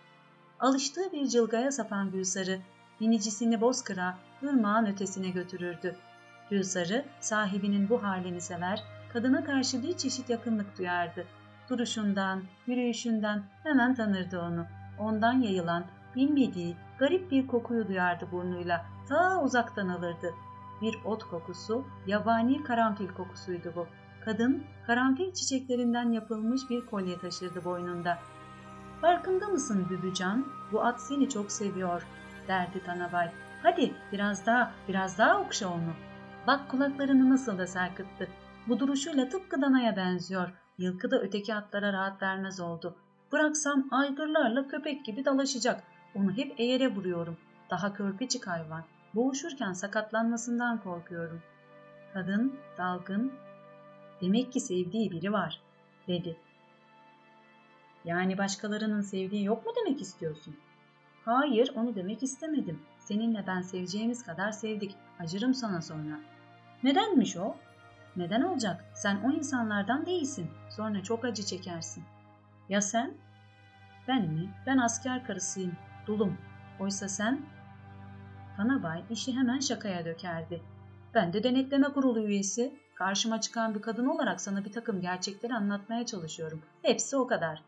Alıştığı 0.61 1.13
bir 1.13 1.29
cılgaya 1.29 1.73
sapan 1.73 2.11
Gülsarı, 2.11 2.59
binicisini 3.01 3.61
bozkıra, 3.61 4.19
ırmağın 4.43 4.87
ötesine 4.87 5.31
götürürdü. 5.31 5.97
Gülsarı 6.51 7.05
sahibinin 7.21 7.89
bu 7.89 8.03
halini 8.03 8.41
sever, 8.41 8.83
kadına 9.13 9.45
karşı 9.45 9.83
bir 9.83 9.97
çeşit 9.97 10.31
yakınlık 10.31 10.79
duyardı. 10.79 11.27
Duruşundan, 11.71 12.43
yürüyüşünden 12.67 13.43
hemen 13.63 13.95
tanırdı 13.95 14.41
onu. 14.41 14.67
Ondan 14.99 15.41
yayılan, 15.41 15.85
bilmediği 16.17 16.77
garip 16.99 17.31
bir 17.31 17.47
kokuyu 17.47 17.89
duyardı 17.89 18.29
burnuyla. 18.33 18.87
Ta 19.09 19.43
uzaktan 19.43 19.89
alırdı. 19.89 20.35
Bir 20.81 20.99
ot 21.05 21.25
kokusu, 21.25 21.85
yabani 22.07 22.65
karanfil 22.65 23.09
kokusuydu 23.09 23.73
bu. 23.77 23.87
Kadın, 24.25 24.65
karanfil 24.87 25.33
çiçeklerinden 25.33 26.13
yapılmış 26.13 26.71
bir 26.71 26.87
kolye 26.87 27.19
taşırdı 27.19 27.65
boynunda. 27.65 28.19
Farkında 29.01 29.49
mısın 29.49 29.87
Bübücan? 29.91 30.47
Bu 30.73 30.85
at 30.85 31.01
seni 31.01 31.29
çok 31.29 31.53
seviyor, 31.53 32.07
derdi 32.49 32.85
Tanabay. 32.85 33.31
Hadi 33.63 33.95
biraz 34.13 34.47
daha, 34.47 34.73
biraz 34.89 35.19
daha 35.19 35.41
okşa 35.41 35.69
onu. 35.69 35.93
Bak 36.47 36.71
kulaklarını 36.71 37.31
nasıl 37.31 37.59
da 37.59 37.67
sarkıttı. 37.67 38.29
Bu 38.69 38.81
duruşuyla 38.81 39.29
tıpkı 39.29 39.63
danaya 39.63 39.97
benziyor. 39.97 40.51
Yılkı 40.79 41.11
da 41.11 41.21
öteki 41.21 41.55
atlara 41.55 41.93
rahat 41.93 42.23
vermez 42.23 42.61
oldu. 42.61 42.97
Bıraksam 43.33 43.89
aygırlarla 43.91 44.69
köpek 44.69 45.05
gibi 45.05 45.25
dalaşacak. 45.25 45.83
Onu 46.15 46.33
hep 46.33 46.61
eğere 46.61 46.95
vuruyorum. 46.95 47.37
Daha 47.71 47.93
körpecik 47.93 48.47
hayvan. 48.47 48.85
Boğuşurken 49.15 49.73
sakatlanmasından 49.73 50.83
korkuyorum. 50.83 51.43
Kadın, 52.15 52.57
dalgın, 52.79 53.33
demek 54.23 54.53
ki 54.53 54.61
sevdiği 54.61 55.11
biri 55.11 55.33
var, 55.33 55.61
dedi. 56.09 56.37
Yani 58.05 58.39
başkalarının 58.39 59.01
sevdiği 59.01 59.45
yok 59.45 59.67
mu 59.67 59.73
demek 59.81 60.01
istiyorsun? 60.01 60.57
Hayır, 61.25 61.73
onu 61.77 61.95
demek 61.95 62.23
istemedim. 62.23 62.81
Seninle 62.99 63.45
ben 63.47 63.61
seveceğimiz 63.61 64.23
kadar 64.23 64.53
sevdik. 64.53 64.95
Acırım 65.21 65.55
sana 65.55 65.83
sonra. 65.83 66.21
Nedenmiş 66.83 67.37
o? 67.37 67.57
Neden 68.17 68.43
olacak? 68.43 68.85
Sen 68.95 69.17
o 69.25 69.33
insanlardan 69.33 70.07
değilsin. 70.07 70.51
Sonra 70.71 71.03
çok 71.03 71.25
acı 71.25 71.43
çekersin. 71.43 72.05
Ya 72.69 72.81
sen? 72.81 73.15
Ben 74.09 74.29
mi? 74.29 74.51
Ben 74.67 74.79
asker 74.79 75.25
karısıyım. 75.25 75.73
Dulum. 76.07 76.39
Oysa 76.81 77.09
sen? 77.09 77.41
Tanabay 78.57 79.05
işi 79.11 79.37
hemen 79.37 79.61
şakaya 79.61 80.05
dökerdi. 80.05 80.63
Ben 81.15 81.33
de 81.33 81.45
denetleme 81.45 81.89
kurulu 81.89 82.27
üyesi. 82.27 82.75
Karşıma 83.03 83.41
çıkan 83.41 83.75
bir 83.75 83.83
kadın 83.83 84.07
olarak 84.07 84.41
sana 84.41 84.65
bir 84.65 84.73
takım 84.73 85.01
gerçekleri 85.01 85.55
anlatmaya 85.55 86.07
çalışıyorum. 86.07 86.63
Hepsi 86.83 87.17
o 87.17 87.27
kadar. 87.27 87.63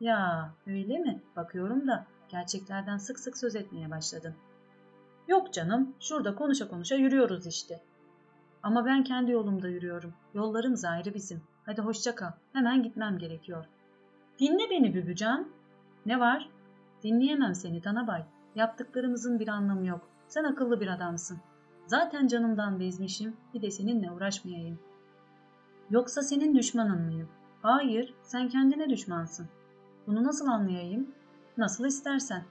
Ya 0.00 0.50
öyle 0.66 0.98
mi? 0.98 1.22
Bakıyorum 1.36 1.88
da 1.88 2.06
gerçeklerden 2.28 2.96
sık 2.96 3.18
sık 3.18 3.38
söz 3.38 3.56
etmeye 3.56 3.90
başladın. 3.90 4.34
Yok 5.28 5.52
canım, 5.52 5.94
şurada 6.00 6.34
konuşa 6.34 6.68
konuşa 6.68 6.94
yürüyoruz 6.94 7.46
işte. 7.46 7.80
Ama 8.62 8.86
ben 8.86 9.04
kendi 9.04 9.30
yolumda 9.30 9.68
yürüyorum. 9.68 10.14
Yollarımız 10.34 10.84
ayrı 10.84 11.14
bizim. 11.14 11.42
Hadi 11.66 11.80
hoşça 11.80 12.14
kal. 12.14 12.30
Hemen 12.52 12.82
gitmem 12.82 13.18
gerekiyor. 13.18 13.64
Dinle 14.38 14.70
beni 14.70 14.94
Bübücan. 14.94 15.48
Ne 16.06 16.20
var? 16.20 16.48
Dinleyemem 17.02 17.54
seni 17.54 17.82
Tanabay. 17.82 18.24
Yaptıklarımızın 18.54 19.38
bir 19.38 19.48
anlamı 19.48 19.86
yok. 19.86 20.08
Sen 20.28 20.44
akıllı 20.44 20.80
bir 20.80 20.88
adamsın. 20.88 21.38
Zaten 21.86 22.26
canımdan 22.26 22.80
bezmişim. 22.80 23.36
Bir 23.54 23.62
de 23.62 23.70
seninle 23.70 24.10
uğraşmayayım. 24.10 24.78
Yoksa 25.90 26.22
senin 26.22 26.54
düşmanın 26.54 27.00
mıyım? 27.00 27.28
Hayır, 27.62 28.14
sen 28.22 28.48
kendine 28.48 28.90
düşmansın. 28.90 29.48
Bunu 30.06 30.24
nasıl 30.24 30.46
anlayayım? 30.46 31.14
Nasıl 31.56 31.86
istersen. 31.86 32.44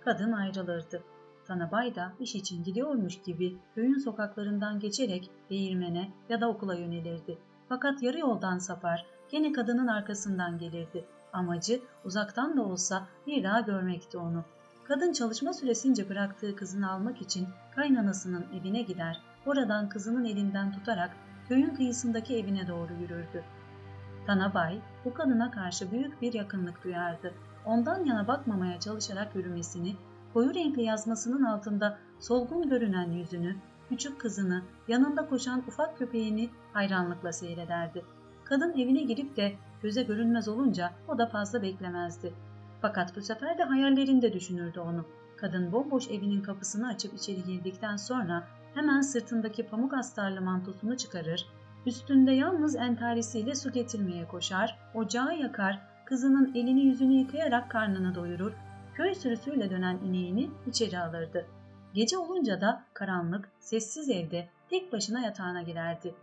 Kadın 0.00 0.32
ayrılırdı. 0.32 1.02
Tanabay 1.46 1.94
da 1.94 2.12
iş 2.20 2.34
için 2.34 2.64
gidiyormuş 2.64 3.22
gibi 3.22 3.56
köyün 3.74 3.98
sokaklarından 3.98 4.80
geçerek 4.80 5.30
değirmene 5.50 6.10
ya 6.28 6.40
da 6.40 6.48
okula 6.48 6.74
yönelirdi. 6.74 7.38
Fakat 7.68 8.02
yarı 8.02 8.18
yoldan 8.18 8.58
sapar, 8.58 9.06
gene 9.30 9.52
kadının 9.52 9.86
arkasından 9.86 10.58
gelirdi. 10.58 11.04
Amacı 11.32 11.80
uzaktan 12.04 12.56
da 12.56 12.62
olsa 12.62 13.06
bir 13.26 13.44
daha 13.44 13.60
görmekti 13.60 14.18
onu. 14.18 14.44
Kadın 14.84 15.12
çalışma 15.12 15.52
süresince 15.52 16.08
bıraktığı 16.08 16.56
kızını 16.56 16.90
almak 16.90 17.22
için 17.22 17.48
kaynanasının 17.74 18.46
evine 18.60 18.82
gider, 18.82 19.20
oradan 19.46 19.88
kızının 19.88 20.24
elinden 20.24 20.72
tutarak 20.72 21.10
köyün 21.48 21.74
kıyısındaki 21.74 22.36
evine 22.36 22.68
doğru 22.68 22.92
yürürdü. 22.92 23.44
Tanabay 24.26 24.78
bu 25.04 25.14
kadına 25.14 25.50
karşı 25.50 25.90
büyük 25.90 26.22
bir 26.22 26.32
yakınlık 26.32 26.84
duyardı. 26.84 27.34
Ondan 27.64 28.04
yana 28.04 28.28
bakmamaya 28.28 28.80
çalışarak 28.80 29.36
yürümesini, 29.36 29.96
koyu 30.32 30.54
renkli 30.54 30.82
yazmasının 30.82 31.42
altında 31.42 31.98
solgun 32.20 32.68
görünen 32.68 33.10
yüzünü, 33.10 33.56
küçük 33.88 34.20
kızını, 34.20 34.62
yanında 34.88 35.28
koşan 35.28 35.62
ufak 35.68 35.98
köpeğini 35.98 36.50
hayranlıkla 36.72 37.32
seyrederdi. 37.32 38.04
Kadın 38.44 38.72
evine 38.72 39.02
girip 39.02 39.36
de 39.36 39.52
göze 39.82 40.02
görünmez 40.02 40.48
olunca 40.48 40.92
o 41.08 41.18
da 41.18 41.26
fazla 41.26 41.62
beklemezdi. 41.62 42.34
Fakat 42.82 43.16
bu 43.16 43.20
sefer 43.20 43.58
de 43.58 43.62
hayallerinde 43.62 44.32
düşünürdü 44.32 44.80
onu. 44.80 45.04
Kadın 45.36 45.72
bomboş 45.72 46.08
evinin 46.10 46.42
kapısını 46.42 46.88
açıp 46.88 47.14
içeri 47.14 47.44
girdikten 47.44 47.96
sonra 47.96 48.48
hemen 48.74 49.00
sırtındaki 49.00 49.66
pamuk 49.66 49.94
astarlı 49.94 50.40
mantosunu 50.40 50.96
çıkarır, 50.96 51.46
üstünde 51.86 52.32
yalnız 52.32 52.76
entarisiyle 52.76 53.54
su 53.54 53.72
getirmeye 53.72 54.28
koşar, 54.28 54.78
ocağı 54.94 55.38
yakar, 55.38 55.80
kızının 56.04 56.54
elini 56.54 56.80
yüzünü 56.80 57.12
yıkayarak 57.12 57.70
karnını 57.70 58.14
doyurur, 58.14 58.52
köy 58.94 59.14
sürüsüyle 59.14 59.70
dönen 59.70 59.98
ineğini 59.98 60.50
içeri 60.66 60.98
alırdı. 60.98 61.46
Gece 61.94 62.18
olunca 62.18 62.60
da 62.60 62.82
karanlık, 62.94 63.48
sessiz 63.58 64.10
evde 64.10 64.48
tek 64.70 64.92
başına 64.92 65.20
yatağına 65.20 65.62
girerdi. 65.62 66.14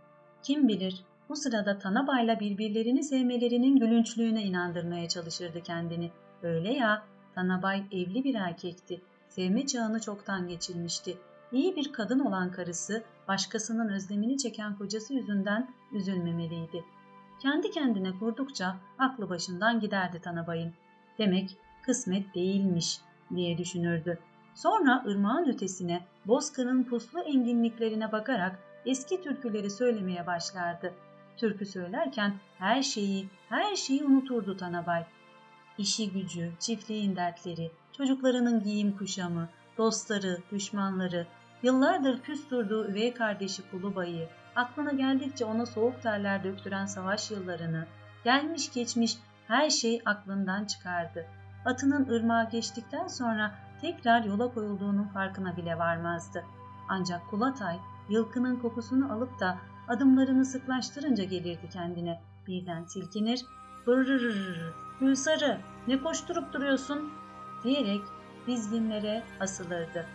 Kim 0.42 0.68
bilir 0.68 1.04
bu 1.28 1.36
sırada 1.36 1.78
Tanabay'la 1.78 2.40
birbirlerini 2.40 3.02
sevmelerinin 3.04 3.76
gülünçlüğüne 3.76 4.42
inandırmaya 4.42 5.08
çalışırdı 5.08 5.62
kendini. 5.62 6.10
Öyle 6.42 6.72
ya, 6.72 7.02
Tanabay 7.34 7.82
evli 7.92 8.24
bir 8.24 8.34
erkekti. 8.34 9.00
Sevme 9.28 9.66
çağını 9.66 10.00
çoktan 10.00 10.48
geçirmişti. 10.48 11.18
İyi 11.52 11.76
bir 11.76 11.92
kadın 11.92 12.20
olan 12.20 12.52
karısı, 12.52 13.02
başkasının 13.28 13.88
özlemini 13.88 14.38
çeken 14.38 14.76
kocası 14.76 15.14
yüzünden 15.14 15.70
üzülmemeliydi. 15.92 16.84
Kendi 17.42 17.70
kendine 17.70 18.18
kurdukça 18.18 18.76
aklı 18.98 19.30
başından 19.30 19.80
giderdi 19.80 20.20
Tanabay'ın. 20.20 20.72
Demek 21.18 21.56
kısmet 21.82 22.34
değilmiş 22.34 23.00
diye 23.34 23.58
düşünürdü. 23.58 24.18
Sonra 24.54 25.04
ırmağın 25.06 25.48
ötesine, 25.48 26.06
Bozkır'ın 26.26 26.84
puslu 26.84 27.20
enginliklerine 27.20 28.12
bakarak 28.12 28.58
eski 28.86 29.22
türküleri 29.22 29.70
söylemeye 29.70 30.26
başlardı. 30.26 30.92
Türkü 31.36 31.66
söylerken 31.66 32.34
her 32.58 32.82
şeyi, 32.82 33.28
her 33.48 33.76
şeyi 33.76 34.04
unuturdu 34.04 34.56
Tanabay. 34.56 35.04
İşi 35.80 36.12
gücü, 36.12 36.52
çiftliğin 36.58 37.16
dertleri, 37.16 37.70
çocuklarının 37.96 38.62
giyim 38.62 38.96
kuşamı, 38.96 39.48
dostları, 39.78 40.38
düşmanları, 40.52 41.26
yıllardır 41.62 42.22
küs 42.22 42.50
durduğu 42.50 42.88
üvey 42.88 43.14
kardeşi 43.14 43.70
Kulubay'ı, 43.70 44.28
aklına 44.56 44.92
geldikçe 44.92 45.44
ona 45.44 45.66
soğuk 45.66 46.02
terler 46.02 46.44
döktüren 46.44 46.86
savaş 46.86 47.30
yıllarını, 47.30 47.86
gelmiş 48.24 48.72
geçmiş 48.72 49.16
her 49.46 49.70
şey 49.70 50.02
aklından 50.04 50.64
çıkardı. 50.64 51.26
Atının 51.64 52.08
ırmağa 52.08 52.44
geçtikten 52.44 53.06
sonra 53.06 53.54
tekrar 53.80 54.24
yola 54.24 54.54
koyulduğunun 54.54 55.04
farkına 55.04 55.56
bile 55.56 55.78
varmazdı. 55.78 56.44
Ancak 56.88 57.30
Kulatay 57.30 57.76
yılkının 58.08 58.56
kokusunu 58.56 59.12
alıp 59.12 59.40
da 59.40 59.58
adımlarını 59.88 60.44
sıklaştırınca 60.44 61.24
gelirdi 61.24 61.68
kendine. 61.72 62.20
Birden 62.46 62.84
silkinir, 62.84 63.44
Gülsarı 65.00 65.60
ne 65.88 66.02
koşturup 66.02 66.52
duruyorsun 66.52 67.12
diyerek 67.64 68.02
dizginlere 68.46 69.22
asılırdı. 69.40 70.06